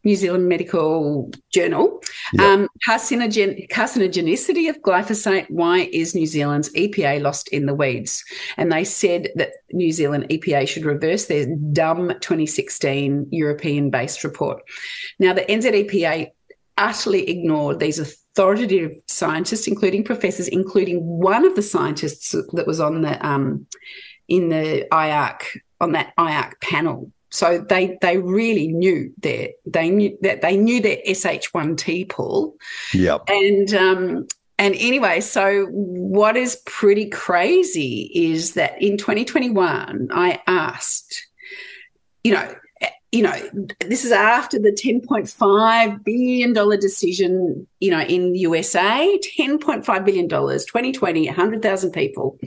New 0.04 0.16
Zealand 0.16 0.48
Medical 0.48 1.32
Journal. 1.52 2.02
Yep. 2.34 2.44
Um, 2.44 2.68
carcinogen- 2.88 3.68
carcinogenicity 3.70 4.70
of 4.70 4.82
glyphosate. 4.82 5.50
Why 5.50 5.90
is 5.92 6.16
New 6.16 6.28
Zealand's 6.28 6.72
EPA 6.74 7.22
lost 7.22 7.48
in 7.50 7.66
the 7.66 7.74
weeds? 7.74 8.24
And 8.58 8.72
they 8.72 8.84
said 8.84 9.30
that 9.36 9.52
New 9.72 9.92
Zealand 9.92 10.28
EPA 10.30 10.68
should 10.68 10.86
reverse 10.86 11.26
their 11.26 11.48
dumb 11.72 12.10
2016 12.22 13.28
European 13.32 13.90
based 13.90 14.24
report. 14.24 14.62
Now, 15.20 15.34
the 15.34 15.42
NZEPA 15.42 16.32
utterly 16.78 17.30
ignored 17.30 17.80
these 17.80 18.00
authoritative 18.00 18.92
scientists, 19.08 19.68
including 19.68 20.04
professors, 20.04 20.48
including 20.48 21.00
one 21.06 21.46
of 21.46 21.56
the 21.56 21.62
scientists 21.62 22.32
that 22.32 22.68
was 22.68 22.80
on 22.80 23.02
the 23.02 23.26
um, 23.26 23.66
in 24.28 24.50
the 24.50 24.88
IARC 24.92 25.42
on 25.80 25.92
that 25.94 26.14
IARC 26.18 26.60
panel 26.62 27.12
so 27.36 27.60
they 27.60 27.98
they 28.02 28.18
really 28.18 28.68
knew 28.68 29.12
their 29.18 29.50
they 29.66 29.90
knew 29.90 30.18
that 30.22 30.42
they 30.42 30.56
knew 30.56 30.82
their 30.82 30.98
SH1T 31.08 32.10
pool. 32.10 32.56
Yeah. 32.94 33.18
And 33.28 33.74
um 33.74 34.28
and 34.58 34.74
anyway, 34.76 35.20
so 35.20 35.66
what 35.66 36.38
is 36.38 36.62
pretty 36.66 37.10
crazy 37.10 38.10
is 38.16 38.54
that 38.54 38.82
in 38.82 38.98
2021, 38.98 40.08
I 40.14 40.42
asked, 40.48 41.28
you 42.24 42.34
know, 42.34 42.56
you 43.16 43.22
know, 43.22 43.34
this 43.80 44.04
is 44.04 44.12
after 44.12 44.60
the 44.60 44.74
$10.5 44.74 46.04
billion 46.04 46.54
decision, 46.80 47.66
you 47.80 47.90
know, 47.90 48.02
in 48.02 48.34
the 48.34 48.40
USA, 48.40 49.18
$10.5 49.40 50.06
billion, 50.06 50.28
2020, 50.28 51.26
100,000 51.26 51.92
people. 51.92 52.38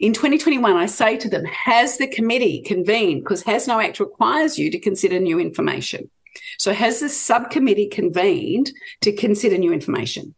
In 0.00 0.12
2021, 0.12 0.76
I 0.76 0.86
say 0.86 1.16
to 1.18 1.28
them, 1.28 1.44
has 1.44 1.98
the 1.98 2.08
committee 2.08 2.62
convened? 2.62 3.22
Because 3.22 3.44
HSNO 3.44 3.84
Act 3.84 4.00
requires 4.00 4.58
you 4.58 4.72
to 4.72 4.80
consider 4.80 5.20
new 5.20 5.38
information. 5.38 6.10
So 6.58 6.72
has 6.72 6.98
the 6.98 7.08
subcommittee 7.08 7.86
convened 7.86 8.72
to 9.02 9.12
consider 9.12 9.56
new 9.56 9.72
information? 9.72 10.34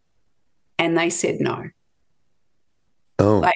And 0.79 0.97
they 0.97 1.09
said 1.09 1.40
no. 1.40 1.71
Oh. 3.19 3.38
Like, 3.38 3.55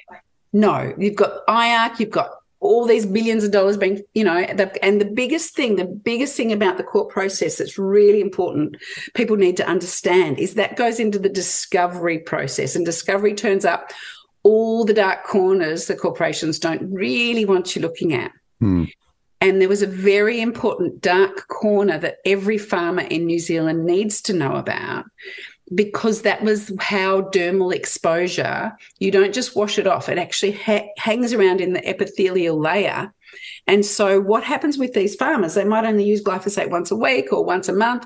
no, 0.51 0.91
you've 0.97 1.15
got 1.17 1.45
IARC, 1.45 1.99
you've 1.99 2.09
got 2.09 2.31
all 2.59 2.85
these 2.85 3.05
billions 3.05 3.43
of 3.43 3.51
dollars 3.51 3.77
being, 3.77 4.01
you 4.13 4.23
know, 4.23 4.37
and 4.37 5.01
the 5.01 5.11
biggest 5.13 5.55
thing, 5.55 5.75
the 5.75 5.85
biggest 5.85 6.35
thing 6.35 6.51
about 6.51 6.77
the 6.77 6.83
court 6.83 7.09
process 7.09 7.57
that's 7.57 7.77
really 7.77 8.21
important, 8.21 8.77
people 9.13 9.35
need 9.35 9.57
to 9.57 9.67
understand 9.67 10.39
is 10.39 10.55
that 10.55 10.75
goes 10.75 10.99
into 10.99 11.19
the 11.19 11.29
discovery 11.29 12.19
process, 12.19 12.75
and 12.75 12.85
discovery 12.85 13.33
turns 13.33 13.65
up 13.65 13.91
all 14.43 14.85
the 14.85 14.93
dark 14.93 15.23
corners 15.23 15.87
the 15.87 15.95
corporations 15.95 16.59
don't 16.59 16.91
really 16.91 17.45
want 17.45 17.75
you 17.75 17.81
looking 17.81 18.13
at. 18.13 18.31
Hmm. 18.59 18.85
And 19.41 19.61
there 19.61 19.69
was 19.69 19.81
a 19.81 19.87
very 19.87 20.39
important 20.41 21.01
dark 21.01 21.47
corner 21.49 21.99
that 21.99 22.17
every 22.25 22.57
farmer 22.57 23.01
in 23.01 23.25
New 23.25 23.39
Zealand 23.39 23.85
needs 23.85 24.21
to 24.23 24.33
know 24.33 24.55
about 24.55 25.05
because 25.73 26.21
that 26.21 26.43
was 26.43 26.71
how 26.79 27.21
dermal 27.21 27.73
exposure, 27.73 28.75
you 28.99 29.11
don't 29.11 29.33
just 29.33 29.55
wash 29.55 29.79
it 29.79 29.87
off, 29.87 30.09
it 30.09 30.17
actually 30.17 30.51
ha- 30.51 30.87
hangs 30.97 31.33
around 31.33 31.61
in 31.61 31.73
the 31.73 31.87
epithelial 31.87 32.59
layer. 32.59 33.11
And 33.67 33.85
so, 33.85 34.21
what 34.21 34.43
happens 34.43 34.77
with 34.77 34.93
these 34.93 35.15
farmers? 35.15 35.55
They 35.55 35.63
might 35.63 35.85
only 35.85 36.05
use 36.05 36.23
glyphosate 36.23 36.69
once 36.69 36.91
a 36.91 36.95
week 36.95 37.33
or 37.33 37.43
once 37.43 37.67
a 37.67 37.73
month, 37.73 38.05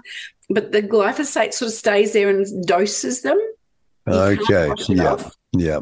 but 0.49 0.71
the 0.71 0.81
glyphosate 0.81 1.53
sort 1.53 1.67
of 1.67 1.73
stays 1.73 2.13
there 2.13 2.29
and 2.29 2.65
doses 2.65 3.21
them. 3.21 3.37
okay. 4.07 4.71
Yeah. 4.87 5.21
Yeah. 5.51 5.79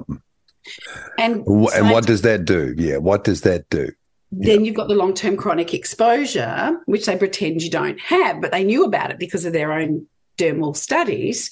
And, 1.17 1.45
and 1.47 1.91
what 1.91 2.05
does 2.05 2.23
that 2.23 2.45
do? 2.45 2.73
Yeah. 2.77 2.97
What 2.97 3.23
does 3.23 3.41
that 3.41 3.69
do? 3.69 3.91
Then 4.31 4.65
you've 4.65 4.75
got 4.75 4.89
the 4.89 4.95
long 4.95 5.13
term 5.13 5.37
chronic 5.37 5.73
exposure, 5.73 6.77
which 6.85 7.05
they 7.05 7.15
pretend 7.15 7.61
you 7.61 7.69
don't 7.69 7.99
have, 8.01 8.41
but 8.41 8.51
they 8.51 8.63
knew 8.63 8.83
about 8.83 9.11
it 9.11 9.19
because 9.19 9.45
of 9.45 9.53
their 9.53 9.71
own 9.71 10.05
dermal 10.37 10.75
studies. 10.75 11.51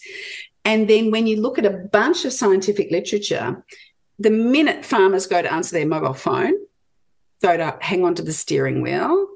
And 0.64 0.90
then 0.90 1.12
when 1.12 1.28
you 1.28 1.42
look 1.42 1.60
at 1.60 1.66
a 1.66 1.72
bunch 1.92 2.26
of 2.26 2.34
scientific 2.34 2.92
literature, 2.92 3.64
the 4.18 4.32
minute 4.32 4.86
farmers 4.86 5.28
go 5.28 5.42
to 5.42 5.52
answer 5.52 5.76
their 5.76 5.88
mobile 5.88 6.14
phone, 6.14 6.54
go 7.42 7.58
to 7.58 7.78
hang 7.82 8.04
on 8.04 8.16
to 8.16 8.24
the 8.24 8.34
steering 8.34 8.82
wheel, 8.82 9.28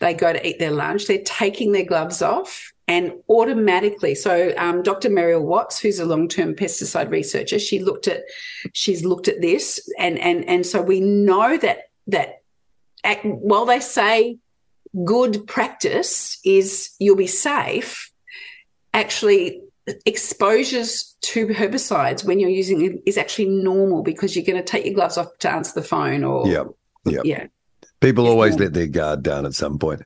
they 0.00 0.12
go 0.12 0.32
to 0.32 0.46
eat 0.46 0.58
their 0.58 0.72
lunch, 0.72 1.06
they're 1.06 1.22
taking 1.24 1.72
their 1.72 1.84
gloves 1.84 2.20
off 2.20 2.74
and 2.86 3.12
automatically 3.30 4.14
so 4.14 4.52
um, 4.58 4.82
dr 4.82 5.08
Meriel 5.08 5.44
Watts 5.44 5.78
who's 5.78 5.98
a 5.98 6.04
long-term 6.04 6.54
pesticide 6.54 7.10
researcher 7.10 7.58
she 7.58 7.78
looked 7.78 8.08
at 8.08 8.24
she's 8.72 9.04
looked 9.04 9.28
at 9.28 9.40
this 9.40 9.80
and 9.98 10.18
and 10.18 10.46
and 10.48 10.66
so 10.66 10.82
we 10.82 11.00
know 11.00 11.56
that 11.56 11.90
that 12.06 12.42
while 13.22 13.64
they 13.64 13.80
say 13.80 14.38
good 15.04 15.46
practice 15.46 16.38
is 16.44 16.94
you'll 16.98 17.16
be 17.16 17.26
safe 17.26 18.10
actually 18.94 19.60
exposures 20.06 21.14
to 21.20 21.46
herbicides 21.48 22.24
when 22.24 22.40
you're 22.40 22.48
using 22.48 22.82
it 22.82 23.02
is 23.04 23.18
actually 23.18 23.48
normal 23.48 24.02
because 24.02 24.34
you're 24.34 24.44
going 24.44 24.56
to 24.56 24.62
take 24.62 24.86
your 24.86 24.94
gloves 24.94 25.18
off 25.18 25.36
to 25.38 25.50
answer 25.50 25.72
the 25.74 25.86
phone 25.86 26.24
or 26.24 26.48
yeah 26.48 26.64
yeah. 27.04 27.20
Yeah. 27.22 27.46
People 28.00 28.26
always 28.26 28.58
let 28.58 28.72
their 28.72 28.86
guard 28.86 29.22
down 29.22 29.46
at 29.46 29.54
some 29.54 29.78
point. 29.78 30.02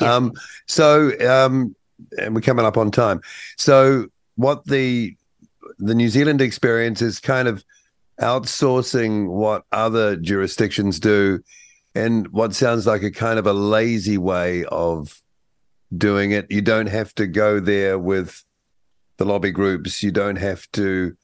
Yeah. 0.00 0.14
um 0.14 0.32
so 0.66 1.12
um 1.28 1.74
and 2.16 2.34
we're 2.34 2.40
coming 2.40 2.64
up 2.64 2.76
on 2.76 2.90
time. 2.90 3.20
So 3.56 4.06
what 4.36 4.64
the 4.64 5.16
the 5.78 5.94
new 5.94 6.08
zealand 6.08 6.40
experience 6.40 7.02
is 7.02 7.20
kind 7.20 7.48
of 7.48 7.64
outsourcing 8.20 9.28
what 9.28 9.64
other 9.72 10.16
jurisdictions 10.16 10.98
do 10.98 11.42
and 11.94 12.28
what 12.28 12.54
sounds 12.54 12.86
like 12.86 13.02
a 13.02 13.10
kind 13.10 13.38
of 13.38 13.46
a 13.46 13.52
lazy 13.52 14.18
way 14.18 14.64
of 14.66 15.20
doing 15.96 16.32
it. 16.32 16.50
You 16.50 16.62
don't 16.62 16.88
have 16.88 17.14
to 17.16 17.26
go 17.26 17.60
there 17.60 17.98
with 17.98 18.44
the 19.16 19.24
lobby 19.24 19.50
groups. 19.50 20.02
You 20.02 20.10
don't 20.10 20.36
have 20.36 20.70
to 20.72 21.16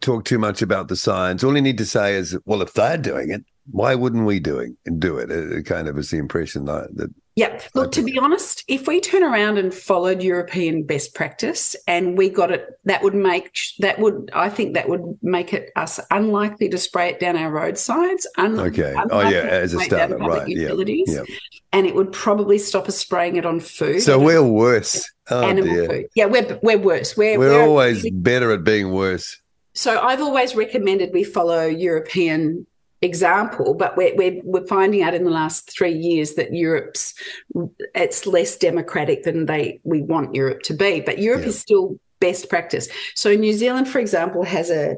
talk 0.00 0.24
too 0.24 0.38
much 0.38 0.62
about 0.62 0.88
the 0.88 0.96
science. 0.96 1.42
All 1.42 1.56
you 1.56 1.62
need 1.62 1.78
to 1.78 1.86
say 1.86 2.14
is, 2.14 2.38
well, 2.44 2.62
if 2.62 2.74
they're 2.74 2.98
doing 2.98 3.30
it, 3.30 3.44
why 3.70 3.94
wouldn't 3.94 4.26
we 4.26 4.40
doing 4.40 4.76
and 4.86 5.00
do 5.00 5.18
it? 5.18 5.30
It 5.30 5.64
kind 5.66 5.88
of 5.88 5.98
is 5.98 6.10
the 6.10 6.18
impression 6.18 6.66
that. 6.66 6.94
that 6.96 7.10
yeah. 7.38 7.60
Look, 7.72 7.92
to 7.92 8.02
be 8.02 8.18
honest, 8.18 8.64
if 8.66 8.88
we 8.88 9.00
turn 9.00 9.22
around 9.22 9.58
and 9.58 9.72
followed 9.72 10.22
European 10.22 10.82
best 10.82 11.14
practice 11.14 11.76
and 11.86 12.18
we 12.18 12.30
got 12.30 12.50
it, 12.50 12.66
that 12.84 13.02
would 13.04 13.14
make 13.14 13.56
that 13.78 14.00
would 14.00 14.30
I 14.34 14.48
think 14.48 14.74
that 14.74 14.88
would 14.88 15.18
make 15.22 15.52
it 15.52 15.70
us 15.76 16.00
unlikely 16.10 16.68
to 16.70 16.78
spray 16.78 17.10
it 17.10 17.20
down 17.20 17.36
our 17.36 17.50
roadsides. 17.50 18.26
Un- 18.36 18.58
okay. 18.58 18.92
Oh 19.10 19.20
yeah, 19.20 19.38
as 19.38 19.72
a 19.72 19.80
startup, 19.80 20.18
right? 20.18 20.48
Utilities, 20.48 21.14
yeah. 21.14 21.22
And 21.72 21.86
it 21.86 21.94
would 21.94 22.10
probably 22.12 22.58
stop 22.58 22.88
us 22.88 22.98
spraying 22.98 23.36
it 23.36 23.46
on 23.46 23.60
food. 23.60 24.00
So 24.00 24.18
we're 24.18 24.42
worse. 24.42 25.08
Oh, 25.30 25.42
animal 25.42 25.72
dear. 25.72 25.88
food. 25.88 26.06
Yeah, 26.16 26.24
we're 26.24 26.58
we're 26.60 26.78
worse. 26.78 27.16
We're 27.16 27.38
we're, 27.38 27.50
we're 27.50 27.62
always 27.62 28.10
better 28.10 28.50
at 28.50 28.64
being 28.64 28.90
worse. 28.90 29.40
So 29.74 30.00
I've 30.00 30.20
always 30.20 30.56
recommended 30.56 31.12
we 31.12 31.22
follow 31.22 31.66
European 31.66 32.66
example, 33.02 33.74
but 33.74 33.96
we're, 33.96 34.14
we're, 34.16 34.40
we're 34.44 34.66
finding 34.66 35.02
out 35.02 35.14
in 35.14 35.24
the 35.24 35.30
last 35.30 35.70
three 35.76 35.92
years 35.92 36.34
that 36.34 36.52
Europe's 36.52 37.14
it's 37.94 38.26
less 38.26 38.56
democratic 38.56 39.22
than 39.22 39.46
they 39.46 39.80
we 39.84 40.02
want 40.02 40.34
Europe 40.34 40.62
to 40.62 40.74
be. 40.74 41.00
But 41.00 41.18
Europe 41.18 41.42
yeah. 41.42 41.48
is 41.48 41.58
still 41.58 41.98
best 42.20 42.48
practice. 42.48 42.88
So 43.14 43.34
New 43.34 43.52
Zealand, 43.52 43.88
for 43.88 43.98
example, 43.98 44.42
has 44.44 44.70
a 44.70 44.96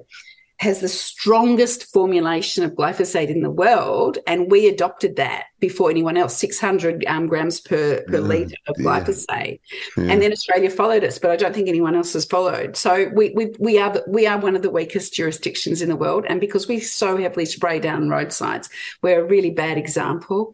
has 0.61 0.81
the 0.81 0.88
strongest 0.88 1.90
formulation 1.90 2.62
of 2.62 2.73
glyphosate 2.73 3.31
in 3.31 3.40
the 3.40 3.51
world, 3.51 4.18
and 4.27 4.51
we 4.51 4.68
adopted 4.68 5.16
that 5.16 5.46
before 5.59 5.90
anyone 5.90 6.18
else 6.18 6.37
600 6.37 7.03
um, 7.07 7.27
grams 7.29 7.62
per, 7.62 8.03
per 8.03 8.18
mm, 8.18 8.29
litre 8.29 8.57
of 8.68 8.77
glyphosate. 8.77 9.59
Yeah. 9.96 10.05
And 10.05 10.20
then 10.20 10.33
Australia 10.33 10.68
followed 10.68 11.03
us, 11.03 11.18
but 11.18 11.31
I 11.31 11.37
don't 11.37 11.55
think 11.55 11.68
anyone 11.68 11.96
else 11.96 12.12
has 12.12 12.27
followed. 12.27 12.77
So 12.77 13.11
we, 13.14 13.31
we, 13.31 13.55
we, 13.59 13.79
are 13.79 14.03
we 14.07 14.27
are 14.27 14.38
one 14.38 14.55
of 14.55 14.61
the 14.61 14.70
weakest 14.70 15.14
jurisdictions 15.14 15.81
in 15.81 15.88
the 15.88 15.96
world. 15.96 16.27
And 16.29 16.40
because 16.40 16.68
we 16.68 16.79
so 16.79 17.16
heavily 17.16 17.46
spray 17.46 17.81
down 17.81 18.11
roadsides, 18.11 18.68
we're 19.01 19.20
a 19.20 19.25
really 19.25 19.51
bad 19.51 19.79
example. 19.79 20.53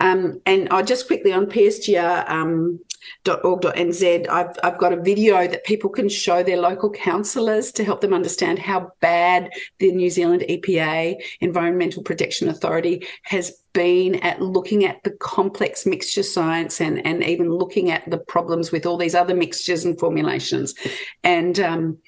Um, 0.00 0.42
and 0.44 0.68
I 0.68 0.82
just 0.82 1.06
quickly 1.06 1.32
on 1.32 1.46
PSGR. 1.46 2.28
Um, 2.28 2.80
.org.nz, 3.24 4.28
I've, 4.28 4.56
I've 4.62 4.78
got 4.78 4.92
a 4.92 5.00
video 5.00 5.46
that 5.46 5.64
people 5.64 5.90
can 5.90 6.08
show 6.08 6.42
their 6.42 6.56
local 6.58 6.90
councillors 6.90 7.72
to 7.72 7.84
help 7.84 8.00
them 8.00 8.14
understand 8.14 8.58
how 8.58 8.92
bad 9.00 9.50
the 9.78 9.92
New 9.92 10.10
Zealand 10.10 10.44
EPA, 10.48 11.16
Environmental 11.40 12.02
Protection 12.02 12.48
Authority, 12.48 13.06
has 13.22 13.52
been 13.72 14.16
at 14.16 14.40
looking 14.40 14.84
at 14.84 15.02
the 15.04 15.10
complex 15.10 15.84
mixture 15.84 16.22
science 16.22 16.80
and, 16.80 17.04
and 17.06 17.22
even 17.22 17.50
looking 17.50 17.90
at 17.90 18.08
the 18.10 18.18
problems 18.18 18.72
with 18.72 18.86
all 18.86 18.96
these 18.96 19.14
other 19.14 19.34
mixtures 19.34 19.84
and 19.84 19.98
formulations. 19.98 20.74
And, 21.22 21.58
um, 21.60 21.98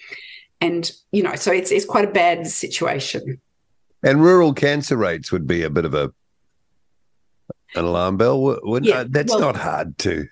and 0.61 0.91
you 1.13 1.23
know, 1.23 1.35
so 1.35 1.53
it's, 1.53 1.71
it's 1.71 1.85
quite 1.85 2.05
a 2.05 2.13
bad 2.13 2.47
situation. 2.47 3.41
And 4.03 4.23
rural 4.23 4.55
cancer 4.55 4.97
rates 4.97 5.33
would 5.33 5.47
be 5.47 5.63
a 5.63 5.71
bit 5.71 5.85
of 5.85 5.95
a 5.95 6.13
an 7.75 7.85
alarm 7.85 8.17
bell. 8.17 8.41
Wouldn't 8.63 8.89
yeah, 8.89 9.05
that's 9.07 9.33
well, 9.33 9.41
not 9.41 9.57
hard 9.57 9.99
to 9.99 10.27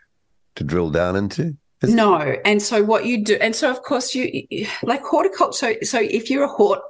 to 0.57 0.65
drill 0.65 0.91
down 0.91 1.17
into? 1.17 1.57
No, 1.83 2.37
and 2.45 2.61
so 2.61 2.83
what 2.83 3.05
you 3.05 3.23
do, 3.23 3.37
and 3.41 3.55
so 3.55 3.71
of 3.71 3.83
course 3.83 4.15
you 4.15 4.67
like 4.83 5.03
horticulture. 5.03 5.57
So, 5.57 5.75
so 5.83 6.01
if 6.01 6.31
you're 6.31 6.45
a 6.45 6.49
hort 6.49 6.81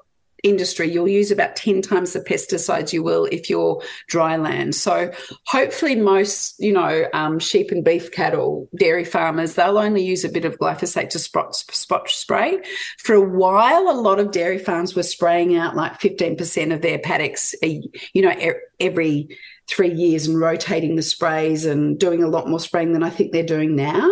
industry, 0.43 0.91
you'll 0.91 1.09
use 1.09 1.31
about 1.31 1.57
10 1.57 1.83
times 1.83 2.13
the 2.13 2.21
pesticides 2.21 2.93
you 2.93 3.03
will 3.03 3.25
if 3.27 3.51
you're 3.51 3.83
dry 4.09 4.37
land. 4.37 4.75
So 4.75 5.13
hopefully 5.47 5.97
most, 5.97 6.55
you 6.61 6.73
know, 6.73 7.07
um, 7.13 7.39
sheep 7.39 7.71
and 7.71 7.85
beef 7.85 8.13
cattle, 8.13 8.69
dairy 8.79 9.05
farmers, 9.05 9.55
they'll 9.55 9.79
only 9.79 10.05
use 10.05 10.25
a 10.25 10.29
bit 10.29 10.45
of 10.45 10.59
glyphosate 10.59 11.11
to 11.11 11.19
spot, 11.19 11.57
spot 11.57 12.09
spray. 12.09 12.59
For 12.99 13.15
a 13.15 13.21
while, 13.21 13.91
a 13.91 14.01
lot 14.01 14.21
of 14.21 14.31
dairy 14.31 14.59
farms 14.59 14.95
were 14.95 15.03
spraying 15.03 15.57
out 15.57 15.75
like 15.75 16.01
15% 16.01 16.73
of 16.73 16.83
their 16.83 16.99
paddocks, 16.99 17.55
you 17.63 18.23
know, 18.23 18.35
every 18.79 19.29
three 19.69 19.93
years 19.93 20.27
and 20.27 20.41
rotating 20.41 20.97
the 20.97 21.03
sprays 21.03 21.67
and 21.67 21.99
doing 21.99 22.23
a 22.23 22.29
lot 22.29 22.49
more 22.49 22.61
spraying 22.61 22.93
than 22.93 23.03
I 23.03 23.11
think 23.11 23.33
they're 23.33 23.43
doing 23.43 23.75
now. 23.77 24.11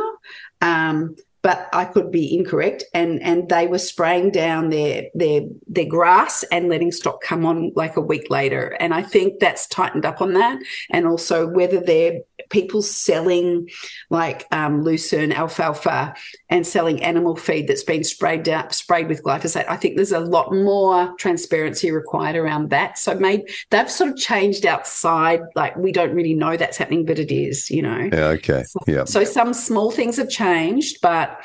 Um, 0.61 1.17
but 1.45 1.69
I 1.75 1.85
could 1.85 2.11
be 2.11 2.35
incorrect. 2.35 2.85
And 2.95 3.23
and 3.23 3.51
they 3.51 3.67
were 3.67 3.79
spraying 3.79 4.31
down 4.31 4.71
their 4.71 5.05
their 5.15 5.43
their 5.67 5.85
grass 5.85 6.43
and 6.45 6.71
letting 6.71 6.91
stock 6.91 7.21
come 7.21 7.45
on 7.45 7.71
like 7.77 7.97
a 7.99 8.01
week 8.01 8.31
later. 8.31 8.75
And 8.81 8.95
I 8.95 9.03
think 9.03 9.41
that's 9.41 9.67
tightened 9.67 10.07
up 10.07 10.23
on 10.23 10.33
that. 10.33 10.59
And 10.91 11.07
also 11.07 11.47
whether 11.47 11.81
they're 11.81 12.21
people 12.49 12.81
selling 12.81 13.69
like 14.09 14.47
um, 14.53 14.83
lucerne 14.83 15.33
alfalfa 15.33 16.15
and 16.55 16.65
selling 16.65 17.03
animal 17.03 17.35
feed 17.35 17.67
that's 17.67 17.83
been 17.83 18.05
sprayed 18.05 18.45
down, 18.45 18.71
sprayed 18.71 19.09
with 19.09 19.25
glyphosate. 19.25 19.69
I 19.69 19.77
think 19.77 19.97
there's 19.97 20.13
a 20.13 20.21
lot 20.21 20.55
more 20.55 21.13
transparency 21.19 21.91
required 21.91 22.37
around 22.37 22.71
that. 22.71 22.97
So 22.97 23.17
maybe 23.17 23.53
they've 23.71 23.91
sort 23.91 24.13
of 24.13 24.17
changed 24.17 24.65
outside. 24.65 25.41
Like 25.57 25.77
we 25.77 25.91
don't 25.91 26.15
really 26.15 26.33
know 26.33 26.57
that's 26.57 26.77
happening, 26.77 27.07
but 27.07 27.19
it 27.19 27.35
is. 27.35 27.73
You 27.73 27.83
know. 27.83 28.09
Yeah. 28.13 28.27
Okay. 28.27 28.63
So, 28.63 28.81
yeah. 28.87 29.05
So 29.05 29.25
some 29.25 29.53
small 29.53 29.91
things 29.91 30.17
have 30.17 30.31
changed, 30.31 30.99
but 31.03 31.43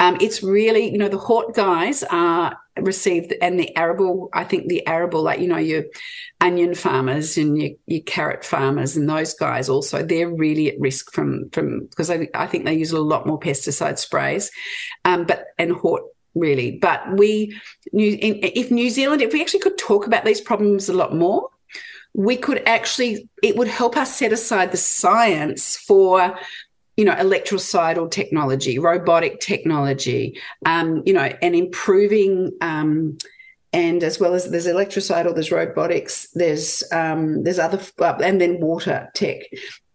um, 0.00 0.16
it's 0.18 0.42
really, 0.42 0.90
you 0.90 0.96
know, 0.98 1.08
the 1.08 1.18
Hort 1.18 1.54
guys 1.54 2.02
are 2.04 2.58
received 2.80 3.34
and 3.42 3.60
the 3.60 3.76
arable, 3.76 4.30
I 4.32 4.44
think 4.44 4.68
the 4.68 4.86
arable, 4.86 5.22
like, 5.22 5.40
you 5.40 5.46
know, 5.46 5.58
your 5.58 5.84
onion 6.40 6.74
farmers 6.74 7.36
and 7.36 7.60
your, 7.60 7.72
your 7.86 8.00
carrot 8.00 8.42
farmers 8.42 8.96
and 8.96 9.08
those 9.08 9.34
guys 9.34 9.68
also, 9.68 10.02
they're 10.02 10.30
really 10.30 10.72
at 10.72 10.80
risk 10.80 11.12
from, 11.12 11.50
from, 11.50 11.86
because 11.86 12.10
I, 12.10 12.28
I 12.34 12.46
think 12.46 12.64
they 12.64 12.74
use 12.74 12.92
a 12.92 13.00
lot 13.00 13.26
more 13.26 13.38
pesticide 13.38 13.98
sprays. 13.98 14.50
Um, 15.04 15.26
but, 15.26 15.48
and 15.58 15.72
Hort 15.72 16.04
really, 16.34 16.78
but 16.78 17.02
we, 17.18 17.54
if 17.92 18.70
New 18.70 18.88
Zealand, 18.88 19.20
if 19.20 19.34
we 19.34 19.42
actually 19.42 19.60
could 19.60 19.76
talk 19.76 20.06
about 20.06 20.24
these 20.24 20.40
problems 20.40 20.88
a 20.88 20.94
lot 20.94 21.14
more, 21.14 21.50
we 22.14 22.36
could 22.36 22.62
actually, 22.66 23.28
it 23.42 23.56
would 23.56 23.68
help 23.68 23.98
us 23.98 24.16
set 24.16 24.32
aside 24.32 24.72
the 24.72 24.78
science 24.78 25.76
for 25.76 26.38
you 27.00 27.06
know, 27.06 27.14
electrocidal 27.14 28.10
technology, 28.10 28.78
robotic 28.78 29.40
technology, 29.40 30.38
um, 30.66 31.02
you 31.06 31.14
know, 31.14 31.32
and 31.40 31.56
improving. 31.56 32.52
Um, 32.60 33.16
and 33.72 34.02
as 34.02 34.20
well 34.20 34.34
as 34.34 34.50
there's 34.50 34.66
electrocidal, 34.66 35.32
there's 35.32 35.50
robotics, 35.50 36.28
there's 36.34 36.84
um, 36.92 37.42
there's 37.42 37.58
other, 37.58 37.80
and 38.22 38.38
then 38.38 38.60
water 38.60 39.08
tech. 39.14 39.38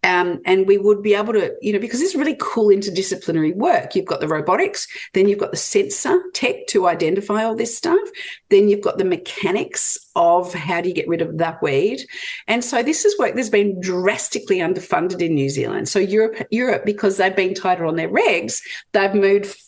Um, 0.06 0.40
and 0.46 0.68
we 0.68 0.78
would 0.78 1.02
be 1.02 1.16
able 1.16 1.34
to, 1.34 1.56
you 1.62 1.74
know, 1.74 1.80
because 1.80 2.00
it's 2.00 2.14
really 2.14 2.38
cool 2.40 2.68
interdisciplinary 2.68 3.56
work. 3.56 3.96
You've 3.96 4.06
got 4.06 4.20
the 4.20 4.28
robotics, 4.28 4.88
then 5.14 5.28
you've 5.28 5.40
got 5.40 5.50
the 5.50 5.58
sensor 5.58 6.22
tech 6.34 6.68
to 6.68 6.88
identify 6.88 7.44
all 7.44 7.56
this 7.56 7.76
stuff. 7.76 8.08
Then 8.50 8.70
you've 8.70 8.84
got 8.84 9.00
the 9.00 9.04
mechanics 9.04 9.98
of 10.16 10.54
how 10.54 10.80
do 10.82 10.90
you 10.90 10.96
get 10.96 11.08
rid 11.08 11.24
of 11.24 11.40
that 11.40 11.60
weed. 11.64 12.02
And 12.48 12.64
so 12.64 12.84
this 12.84 13.04
is 13.04 13.18
work 13.18 13.34
that's 13.34 13.50
been 13.50 13.82
drastically 13.82 14.60
underfunded 14.60 15.22
in 15.22 15.34
New 15.34 15.50
Zealand. 15.50 15.90
So 15.90 15.98
Europe, 15.98 16.36
Europe, 16.52 16.86
because 16.86 17.18
they've 17.18 17.36
been 17.36 17.56
tighter 17.56 17.86
on 17.88 17.96
their 17.96 18.10
regs, 18.10 18.62
they've 18.92 19.16
moved 19.16 19.60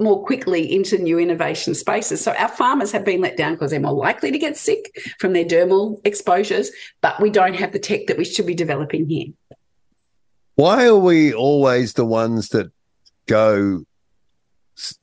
more 0.00 0.24
quickly 0.24 0.74
into 0.74 0.98
new 0.98 1.20
innovation 1.20 1.72
spaces. 1.72 2.20
So 2.20 2.32
our 2.32 2.48
farmers 2.48 2.90
have 2.90 3.04
been 3.04 3.20
let 3.20 3.36
down 3.36 3.52
because 3.52 3.70
they're 3.70 3.78
more 3.78 3.92
likely 3.92 4.32
to 4.32 4.38
get 4.38 4.56
sick 4.56 4.90
from 5.20 5.34
their 5.34 5.44
dermal 5.44 6.00
exposures, 6.04 6.72
but 7.00 7.20
we 7.22 7.30
don't 7.30 7.54
have 7.54 7.70
the 7.70 7.78
tech 7.78 8.08
that 8.08 8.18
we 8.18 8.24
should 8.24 8.46
be 8.46 8.56
developing 8.56 9.08
here. 9.08 9.26
Why 10.58 10.88
are 10.88 10.96
we 10.96 11.32
always 11.32 11.92
the 11.92 12.04
ones 12.04 12.48
that 12.48 12.72
go 13.28 13.84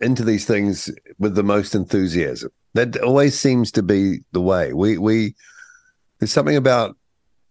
into 0.01 0.25
these 0.25 0.43
things 0.43 0.91
with 1.17 1.35
the 1.35 1.43
most 1.43 1.73
enthusiasm? 1.73 2.49
That 2.73 2.97
always 2.97 3.39
seems 3.39 3.71
to 3.71 3.81
be 3.81 4.19
the 4.33 4.41
way. 4.41 4.73
We 4.73 4.97
we 4.97 5.33
there's 6.19 6.33
something 6.33 6.57
about 6.57 6.97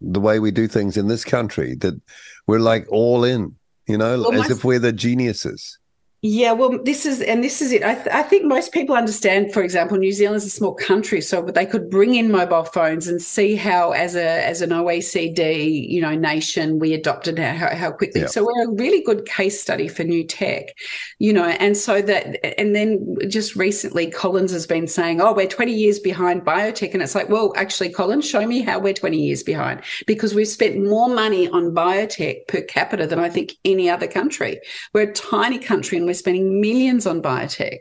the 0.02 0.20
way 0.20 0.38
we 0.38 0.50
do 0.50 0.68
things 0.68 0.98
in 0.98 1.08
this 1.08 1.24
country 1.24 1.76
that 1.76 1.98
we're 2.46 2.58
like 2.58 2.84
all 2.90 3.24
in, 3.24 3.56
you 3.86 3.96
know, 3.96 4.20
well, 4.20 4.34
as 4.34 4.50
my- 4.50 4.54
if 4.54 4.64
we're 4.64 4.78
the 4.78 4.92
geniuses. 4.92 5.78
Yeah, 6.26 6.52
well, 6.52 6.78
this 6.82 7.04
is, 7.04 7.20
and 7.20 7.44
this 7.44 7.60
is 7.60 7.70
it. 7.70 7.84
I, 7.84 7.96
th- 7.96 8.06
I, 8.06 8.22
think 8.22 8.46
most 8.46 8.72
people 8.72 8.96
understand, 8.96 9.52
for 9.52 9.62
example, 9.62 9.98
New 9.98 10.10
Zealand 10.10 10.38
is 10.38 10.46
a 10.46 10.50
small 10.50 10.72
country, 10.72 11.20
so 11.20 11.42
they 11.42 11.66
could 11.66 11.90
bring 11.90 12.14
in 12.14 12.32
mobile 12.32 12.64
phones 12.64 13.06
and 13.06 13.20
see 13.20 13.56
how, 13.56 13.90
as 13.90 14.14
a 14.16 14.42
as 14.42 14.62
an 14.62 14.70
OECD, 14.70 15.86
you 15.86 16.00
know, 16.00 16.14
nation, 16.14 16.78
we 16.78 16.94
adopted 16.94 17.38
how, 17.38 17.76
how 17.76 17.92
quickly. 17.92 18.22
Yeah. 18.22 18.28
So 18.28 18.42
we're 18.42 18.64
a 18.64 18.70
really 18.70 19.02
good 19.02 19.26
case 19.26 19.60
study 19.60 19.86
for 19.86 20.02
new 20.02 20.24
tech, 20.24 20.74
you 21.18 21.30
know, 21.30 21.44
and 21.44 21.76
so 21.76 22.00
that, 22.00 22.58
and 22.58 22.74
then 22.74 23.16
just 23.28 23.54
recently, 23.54 24.10
Collins 24.10 24.52
has 24.52 24.66
been 24.66 24.86
saying, 24.86 25.20
oh, 25.20 25.34
we're 25.34 25.46
20 25.46 25.74
years 25.74 25.98
behind 25.98 26.40
biotech, 26.40 26.94
and 26.94 27.02
it's 27.02 27.14
like, 27.14 27.28
well, 27.28 27.52
actually, 27.54 27.90
Collins, 27.90 28.26
show 28.26 28.46
me 28.46 28.62
how 28.62 28.78
we're 28.78 28.94
20 28.94 29.18
years 29.18 29.42
behind 29.42 29.82
because 30.06 30.34
we've 30.34 30.48
spent 30.48 30.82
more 30.82 31.10
money 31.10 31.48
on 31.48 31.74
biotech 31.74 32.48
per 32.48 32.62
capita 32.62 33.06
than 33.06 33.18
I 33.18 33.28
think 33.28 33.52
any 33.66 33.90
other 33.90 34.06
country. 34.06 34.58
We're 34.94 35.10
a 35.10 35.12
tiny 35.12 35.58
country, 35.58 35.98
and 35.98 36.06
we're 36.06 36.13
we're 36.14 36.18
spending 36.18 36.60
millions 36.60 37.06
on 37.06 37.20
biotech. 37.20 37.80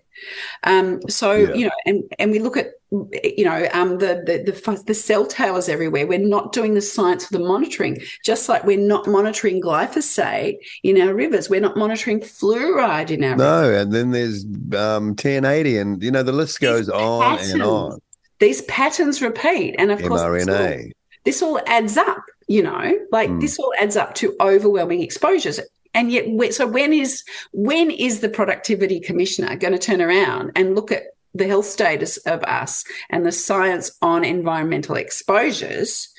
Um, 0.63 1.01
so 1.09 1.33
yeah. 1.33 1.53
you 1.53 1.65
know, 1.65 1.71
and 1.85 2.03
and 2.17 2.31
we 2.31 2.39
look 2.39 2.57
at 2.57 2.71
you 2.91 3.45
know 3.45 3.67
um, 3.73 3.99
the, 3.99 4.23
the 4.25 4.51
the 4.51 4.83
the 4.87 4.93
cell 4.93 5.25
towers 5.25 5.69
everywhere. 5.69 6.07
We're 6.07 6.19
not 6.19 6.51
doing 6.51 6.73
the 6.73 6.81
science 6.81 7.25
for 7.27 7.33
the 7.37 7.43
monitoring, 7.43 8.01
just 8.23 8.49
like 8.49 8.63
we're 8.63 8.77
not 8.77 9.07
monitoring 9.07 9.61
glyphosate 9.61 10.57
in 10.83 10.99
our 11.01 11.13
rivers. 11.13 11.49
We're 11.49 11.61
not 11.61 11.77
monitoring 11.77 12.21
fluoride 12.21 13.11
in 13.11 13.23
our 13.23 13.35
no. 13.35 13.61
Rivers. 13.61 13.83
And 13.83 13.91
then 13.91 14.11
there's 14.11 14.45
um, 14.79 15.09
1080, 15.09 15.77
and 15.77 16.03
you 16.03 16.11
know 16.11 16.23
the 16.23 16.31
list 16.31 16.59
goes 16.59 16.87
These 16.87 16.95
on 16.95 17.21
patterns, 17.21 17.51
and 17.51 17.63
on. 17.63 17.99
These 18.39 18.61
patterns 18.63 19.21
repeat, 19.21 19.75
and 19.77 19.91
of 19.91 20.01
course, 20.01 20.21
mRNA. 20.21 20.91
This 21.25 21.41
all, 21.41 21.53
this 21.53 21.65
all 21.65 21.67
adds 21.67 21.97
up. 21.97 22.23
You 22.47 22.63
know, 22.63 22.99
like 23.11 23.29
mm. 23.29 23.39
this 23.39 23.57
all 23.59 23.73
adds 23.79 23.95
up 23.95 24.15
to 24.15 24.35
overwhelming 24.41 25.01
exposures 25.01 25.59
and 25.93 26.11
yet 26.11 26.53
so 26.53 26.67
when 26.67 26.93
is 26.93 27.23
when 27.51 27.91
is 27.91 28.19
the 28.19 28.29
productivity 28.29 28.99
commissioner 28.99 29.55
going 29.55 29.73
to 29.73 29.79
turn 29.79 30.01
around 30.01 30.51
and 30.55 30.75
look 30.75 30.91
at 30.91 31.03
the 31.33 31.47
health 31.47 31.65
status 31.65 32.17
of 32.17 32.43
us 32.43 32.83
and 33.09 33.25
the 33.25 33.31
science 33.31 33.91
on 34.01 34.23
environmental 34.23 34.95
exposures 34.95 36.09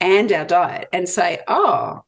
and 0.00 0.32
our 0.32 0.44
diet 0.44 0.88
and 0.92 1.08
say 1.08 1.40
oh 1.48 2.02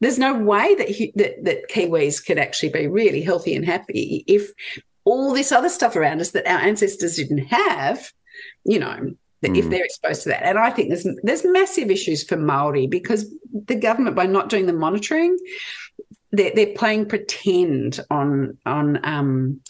there's 0.00 0.18
no 0.18 0.34
way 0.34 0.74
that, 0.74 0.88
that 1.16 1.44
that 1.44 1.70
kiwis 1.70 2.24
could 2.24 2.38
actually 2.38 2.68
be 2.68 2.86
really 2.86 3.22
healthy 3.22 3.54
and 3.54 3.64
happy 3.64 4.24
if 4.26 4.50
all 5.04 5.32
this 5.32 5.52
other 5.52 5.68
stuff 5.68 5.96
around 5.96 6.20
us 6.20 6.32
that 6.32 6.46
our 6.46 6.58
ancestors 6.58 7.16
didn't 7.16 7.46
have 7.46 8.12
you 8.64 8.78
know 8.78 9.14
mm. 9.44 9.56
if 9.56 9.68
they're 9.70 9.84
exposed 9.84 10.22
to 10.22 10.28
that 10.28 10.42
and 10.42 10.58
i 10.58 10.70
think 10.70 10.88
there's 10.88 11.06
there's 11.22 11.44
massive 11.44 11.90
issues 11.90 12.24
for 12.24 12.36
maori 12.36 12.86
because 12.86 13.32
the 13.66 13.74
government 13.74 14.16
by 14.16 14.26
not 14.26 14.48
doing 14.48 14.66
the 14.66 14.72
monitoring 14.72 15.36
they're, 16.32 16.52
they're 16.54 16.74
playing 16.74 17.06
pretend 17.06 18.00
on 18.10 18.58
on 18.66 19.04
um, 19.04 19.60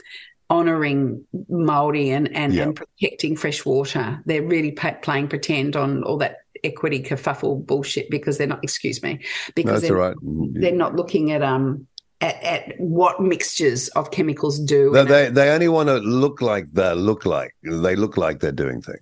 honouring 0.50 1.24
Maori 1.48 2.10
and 2.10 2.34
and, 2.34 2.52
yeah. 2.52 2.64
and, 2.64 2.76
protecting 2.76 3.36
fresh 3.36 3.64
water. 3.64 4.22
They're 4.26 4.42
really 4.42 4.72
pa- 4.72 4.98
playing 5.02 5.28
pretend 5.28 5.76
on 5.76 6.02
all 6.02 6.18
that 6.18 6.38
equity 6.64 7.02
kerfuffle 7.02 7.64
bullshit 7.66 8.10
because 8.10 8.38
they're 8.38 8.46
not. 8.46 8.62
Excuse 8.62 9.02
me, 9.02 9.20
because 9.54 9.82
That's 9.82 9.88
they're, 9.88 9.96
right. 9.96 10.16
they're 10.22 10.72
not 10.72 10.96
looking 10.96 11.32
at 11.32 11.42
um 11.42 11.86
at, 12.20 12.42
at, 12.42 12.80
what 12.80 13.20
mixtures 13.20 13.88
of 13.88 14.10
chemicals 14.10 14.58
do. 14.58 14.92
No, 14.92 15.04
they 15.04 15.28
they 15.28 15.50
only 15.50 15.68
want 15.68 15.88
to 15.88 15.96
look 15.96 16.40
like 16.40 16.72
they 16.72 16.94
look 16.94 17.26
like 17.26 17.54
they 17.62 17.96
look 17.96 18.16
like 18.16 18.40
they're 18.40 18.52
doing 18.52 18.82
things. 18.82 19.00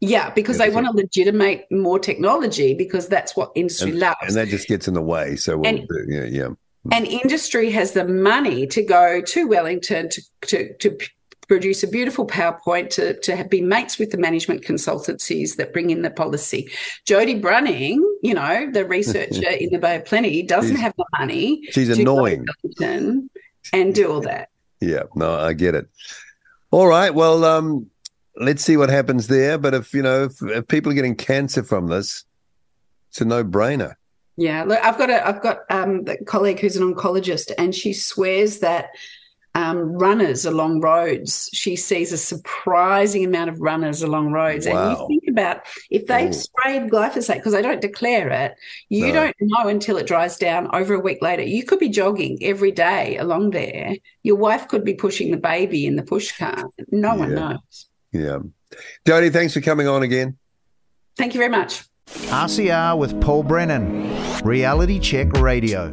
Yeah, 0.00 0.30
because 0.30 0.58
yeah, 0.58 0.66
they 0.66 0.74
want 0.74 0.86
to 0.86 0.92
legitimate 0.92 1.66
more 1.70 1.98
technology 1.98 2.72
because 2.72 3.06
that's 3.08 3.36
what 3.36 3.52
industry 3.54 3.90
and, 3.90 4.00
loves, 4.00 4.16
and 4.22 4.34
that 4.34 4.48
just 4.48 4.66
gets 4.66 4.88
in 4.88 4.94
the 4.94 5.02
way. 5.02 5.36
So 5.36 5.58
we'll 5.58 5.66
and, 5.66 5.86
do, 5.86 6.06
yeah, 6.08 6.24
yeah. 6.24 6.48
And 6.90 7.06
industry 7.06 7.70
has 7.70 7.92
the 7.92 8.06
money 8.06 8.66
to 8.68 8.82
go 8.82 9.20
to 9.20 9.46
Wellington 9.46 10.08
to, 10.08 10.22
to, 10.46 10.74
to 10.78 10.98
produce 11.46 11.82
a 11.82 11.88
beautiful 11.88 12.26
PowerPoint 12.26 12.90
to, 12.90 13.18
to 13.20 13.44
be 13.44 13.60
mates 13.60 13.98
with 13.98 14.12
the 14.12 14.16
management 14.16 14.62
consultancies 14.62 15.56
that 15.56 15.72
bring 15.72 15.90
in 15.90 16.02
the 16.02 16.10
policy. 16.10 16.70
Jodie 17.06 17.42
Bruning, 17.42 17.98
you 18.22 18.34
know, 18.34 18.70
the 18.70 18.86
researcher 18.86 19.50
in 19.60 19.70
the 19.70 19.78
Bay 19.78 19.96
of 19.96 20.04
Plenty, 20.04 20.42
doesn't 20.42 20.76
she's, 20.76 20.80
have 20.80 20.94
the 20.96 21.04
money. 21.18 21.62
She's 21.70 21.90
annoying. 21.90 22.46
and 22.80 23.94
do 23.94 24.12
all 24.12 24.20
that. 24.20 24.48
Yeah, 24.80 25.02
no, 25.14 25.34
I 25.34 25.52
get 25.52 25.74
it. 25.74 25.88
All 26.70 26.86
right. 26.86 27.12
Well, 27.12 27.44
um, 27.44 27.90
let's 28.36 28.64
see 28.64 28.76
what 28.76 28.88
happens 28.88 29.26
there. 29.26 29.58
But 29.58 29.74
if 29.74 29.92
you 29.92 30.02
know, 30.02 30.24
if, 30.24 30.42
if 30.42 30.68
people 30.68 30.92
are 30.92 30.94
getting 30.94 31.16
cancer 31.16 31.62
from 31.62 31.88
this, 31.88 32.24
it's 33.08 33.20
a 33.20 33.24
no-brainer. 33.24 33.96
Yeah, 34.40 34.64
look, 34.64 34.82
I've 34.82 34.96
got 34.96 35.10
a 35.10 35.28
I've 35.28 35.42
got 35.42 35.58
um, 35.68 36.04
a 36.06 36.16
colleague 36.24 36.60
who's 36.60 36.74
an 36.74 36.94
oncologist, 36.94 37.52
and 37.58 37.74
she 37.74 37.92
swears 37.92 38.60
that 38.60 38.88
um, 39.54 39.92
runners 39.92 40.46
along 40.46 40.80
roads, 40.80 41.50
she 41.52 41.76
sees 41.76 42.10
a 42.10 42.16
surprising 42.16 43.22
amount 43.22 43.50
of 43.50 43.60
runners 43.60 44.00
along 44.02 44.32
roads. 44.32 44.66
Wow. 44.66 44.88
And 44.88 44.98
you 44.98 45.06
think 45.08 45.24
about 45.28 45.66
if 45.90 46.06
they've 46.06 46.30
Ooh. 46.30 46.32
sprayed 46.32 46.90
glyphosate 46.90 47.34
because 47.34 47.52
they 47.52 47.60
don't 47.60 47.82
declare 47.82 48.30
it, 48.30 48.54
you 48.88 49.08
no. 49.08 49.12
don't 49.12 49.36
know 49.42 49.68
until 49.68 49.98
it 49.98 50.06
dries 50.06 50.38
down. 50.38 50.74
Over 50.74 50.94
a 50.94 51.00
week 51.00 51.20
later, 51.20 51.42
you 51.42 51.62
could 51.62 51.78
be 51.78 51.90
jogging 51.90 52.38
every 52.40 52.72
day 52.72 53.18
along 53.18 53.50
there. 53.50 53.94
Your 54.22 54.36
wife 54.36 54.68
could 54.68 54.86
be 54.86 54.94
pushing 54.94 55.32
the 55.32 55.36
baby 55.36 55.84
in 55.84 55.96
the 55.96 56.02
push 56.02 56.34
car. 56.38 56.64
No 56.90 57.08
yeah. 57.08 57.14
one 57.14 57.34
knows. 57.34 57.86
Yeah, 58.12 58.38
Jodie, 59.04 59.34
thanks 59.34 59.52
for 59.52 59.60
coming 59.60 59.86
on 59.86 60.02
again. 60.02 60.38
Thank 61.18 61.34
you 61.34 61.38
very 61.38 61.50
much. 61.50 61.84
RCR 62.10 62.98
with 62.98 63.20
Paul 63.20 63.44
Brennan, 63.44 64.42
Reality 64.42 64.98
Check 64.98 65.32
Radio. 65.34 65.92